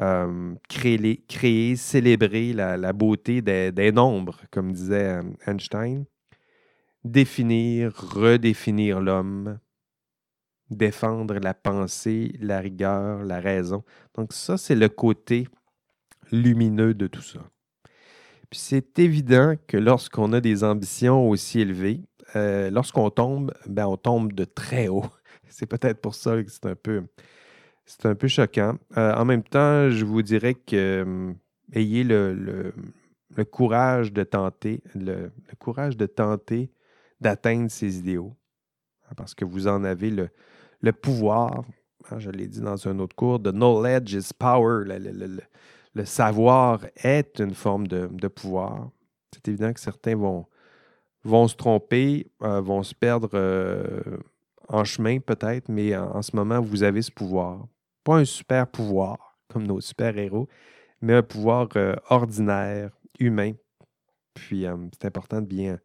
[0.00, 6.04] euh, créer, créer, célébrer la, beauté des, nombres, comme disait Einstein,
[7.04, 9.58] définir, redéfinir l'homme,
[10.70, 13.82] défendre la pensée, la rigueur, la raison.
[14.14, 15.48] Donc ça, c'est le côté
[16.30, 17.40] lumineux de tout ça.
[18.50, 22.02] Puis c'est évident que lorsqu'on a des ambitions aussi élevées,
[22.36, 25.06] euh, lorsqu'on tombe, ben on tombe de très haut.
[25.48, 27.04] C'est peut-être pour ça que c'est un peu,
[27.88, 28.76] c'est un peu choquant.
[28.98, 31.36] Euh, en même temps, je vous dirais que hum,
[31.72, 32.74] ayez le,
[33.50, 36.70] courage de tenter, le, courage de tenter
[37.20, 38.36] d'atteindre ces idéaux,
[39.04, 41.64] hein, parce que vous en avez le, pouvoir.
[42.10, 44.84] Hein, je l'ai dit dans un autre cours, the knowledge is power.
[44.84, 48.90] Le, savoir est une forme de, pouvoir.
[49.32, 50.46] C'est évident que certains vont,
[51.48, 54.02] se tromper, euh, vont se perdre euh,
[54.68, 57.66] en chemin peut-être, mais en, ce moment, vous avez ce pouvoir.
[58.08, 60.48] Pas un super pouvoir comme nos super-héros,
[61.02, 62.90] mais un pouvoir euh, ordinaire,
[63.20, 63.52] humain.
[64.32, 64.64] Puis
[64.98, 65.78] c'est important de bien,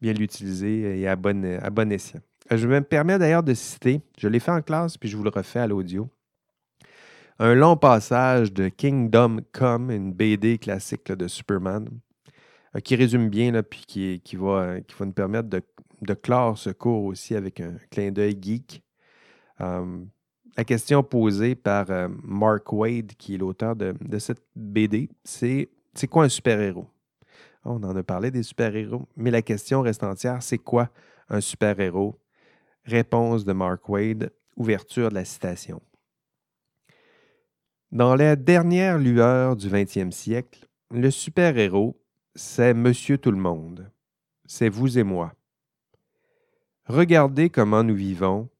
[0.00, 2.20] bien l'utiliser et à bon, à escient.
[2.52, 5.30] Je me permets d'ailleurs de citer, je l'ai fait en classe, puis je vous le
[5.30, 6.08] refais à l'audio,
[7.40, 11.88] un long passage de Kingdom Come, une BD classique de Superman,
[12.76, 15.62] euh, qui résume bien, là, puis qui, qui, va, qui va nous permettre de,
[16.02, 18.84] de, clore ce cours aussi avec un clin d'œil geek.
[19.60, 20.04] Euh,
[20.56, 25.70] la question posée par euh, Mark Wade, qui est l'auteur de, de, cette BD, c'est
[25.94, 26.88] c'est quoi un super-héros?
[27.64, 30.90] On en a parlé des super-héros, mais la question reste entière, c'est quoi
[31.28, 32.18] un super-héros?
[32.84, 35.82] Réponse de Mark Wade, ouverture de la citation.
[37.90, 41.96] Dans la dernière lueur du 20e siècle, le super-héros
[42.36, 43.90] c'est Monsieur tout le monde,
[44.44, 45.32] c'est vous et moi.
[46.84, 48.50] Regardez comment nous vivons,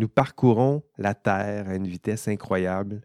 [0.00, 3.02] nous parcourons la Terre à une vitesse incroyable,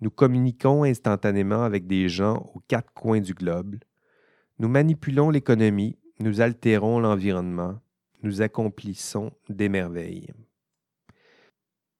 [0.00, 3.76] nous communiquons instantanément avec des gens aux quatre coins du globe,
[4.58, 7.78] nous manipulons l'économie, nous altérons l'environnement,
[8.22, 10.32] nous accomplissons des merveilles.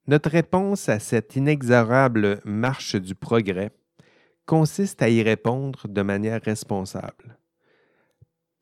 [0.09, 3.71] Notre réponse à cette inexorable marche du progrès
[4.47, 7.39] consiste à y répondre de manière responsable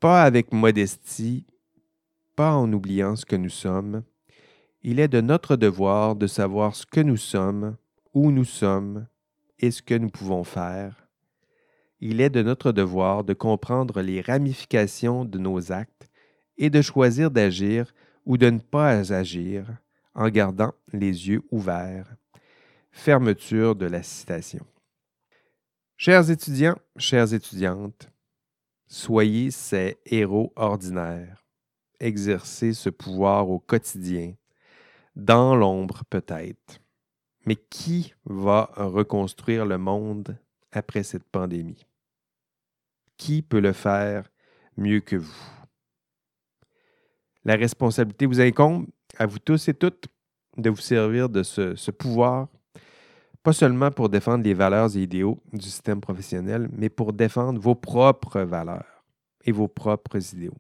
[0.01, 1.47] pas avec modestie,
[2.35, 4.03] pas en oubliant ce que nous sommes.
[4.83, 7.76] Il est de notre devoir de savoir ce que nous sommes,
[8.14, 9.07] où nous sommes
[9.59, 11.07] et ce que nous pouvons faire.
[12.01, 16.09] Il est de notre devoir de comprendre les ramifications de nos actes
[16.57, 17.93] et de choisir d'agir
[18.24, 19.66] ou de ne pas agir
[20.14, 22.16] en gardant les yeux ouverts.
[22.91, 24.66] Fermeture de la citation.
[25.97, 28.11] Chers étudiants, chères étudiantes,
[28.93, 31.47] Soyez ces héros ordinaires.
[32.01, 34.35] Exercez ce pouvoir au quotidien,
[35.16, 36.80] dans l'ombre peut-être.
[37.46, 40.36] Mais qui va reconstruire le monde
[40.72, 41.86] après cette pandémie?
[43.16, 44.30] Qui peut le faire
[44.76, 45.50] mieux que vous?
[47.44, 48.86] La responsabilité vous incombe
[49.18, 50.08] à vous tous et toutes
[50.56, 52.48] de vous servir de ce, pouvoir
[53.42, 57.74] pas seulement pour défendre les valeurs et idéaux du système professionnel, mais pour défendre vos
[57.74, 59.04] propres valeurs
[59.44, 60.58] et vos propres idéaux.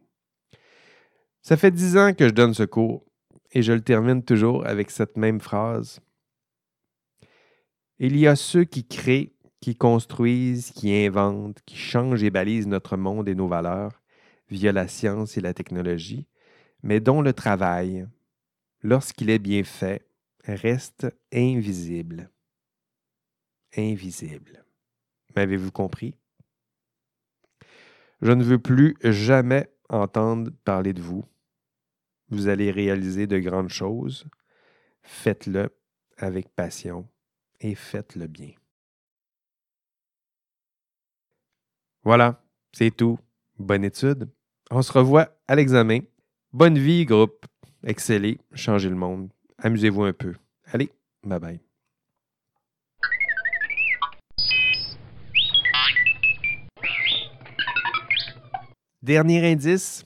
[1.42, 3.04] Ça fait dix ans que je donne ce cours
[3.52, 6.00] et je le termine toujours avec cette même phrase.
[7.98, 12.96] Il y a ceux qui créent, qui construisent, qui inventent, qui changent et balisent notre
[12.96, 14.00] monde et nos valeurs
[14.48, 16.26] via la science et la technologie,
[16.82, 18.06] mais dont le travail,
[18.82, 20.06] lorsqu'il est bien fait,
[20.44, 22.30] reste invisible
[23.76, 24.64] invisible.
[25.36, 26.14] M'avez-vous compris?
[28.22, 31.24] Je ne veux plus jamais entendre parler de vous.
[32.30, 34.26] Vous allez réaliser de grandes choses.
[35.02, 35.70] Faites-le
[36.16, 37.08] avec passion
[37.60, 38.52] et faites-le bien.
[42.02, 43.18] Voilà, c'est tout.
[43.58, 44.30] Bonne étude.
[44.70, 46.00] On se revoit à l'examen.
[46.52, 47.44] Bonne vie, groupe.
[47.84, 49.30] Excellez, changez le monde.
[49.58, 50.34] Amusez-vous un peu.
[50.66, 50.90] Allez,
[51.24, 51.60] bye bye.
[59.02, 60.04] Dernier indice,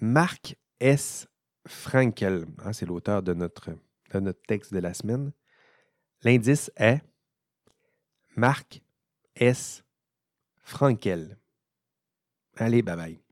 [0.00, 1.28] Marc S.
[1.66, 2.46] Frankel.
[2.64, 3.70] Ah, c'est l'auteur de notre,
[4.12, 5.32] de notre texte de la semaine.
[6.22, 7.00] L'indice est
[8.36, 8.82] Marc
[9.36, 9.84] S.
[10.62, 11.36] Frankel.
[12.56, 13.29] Allez, bye bye.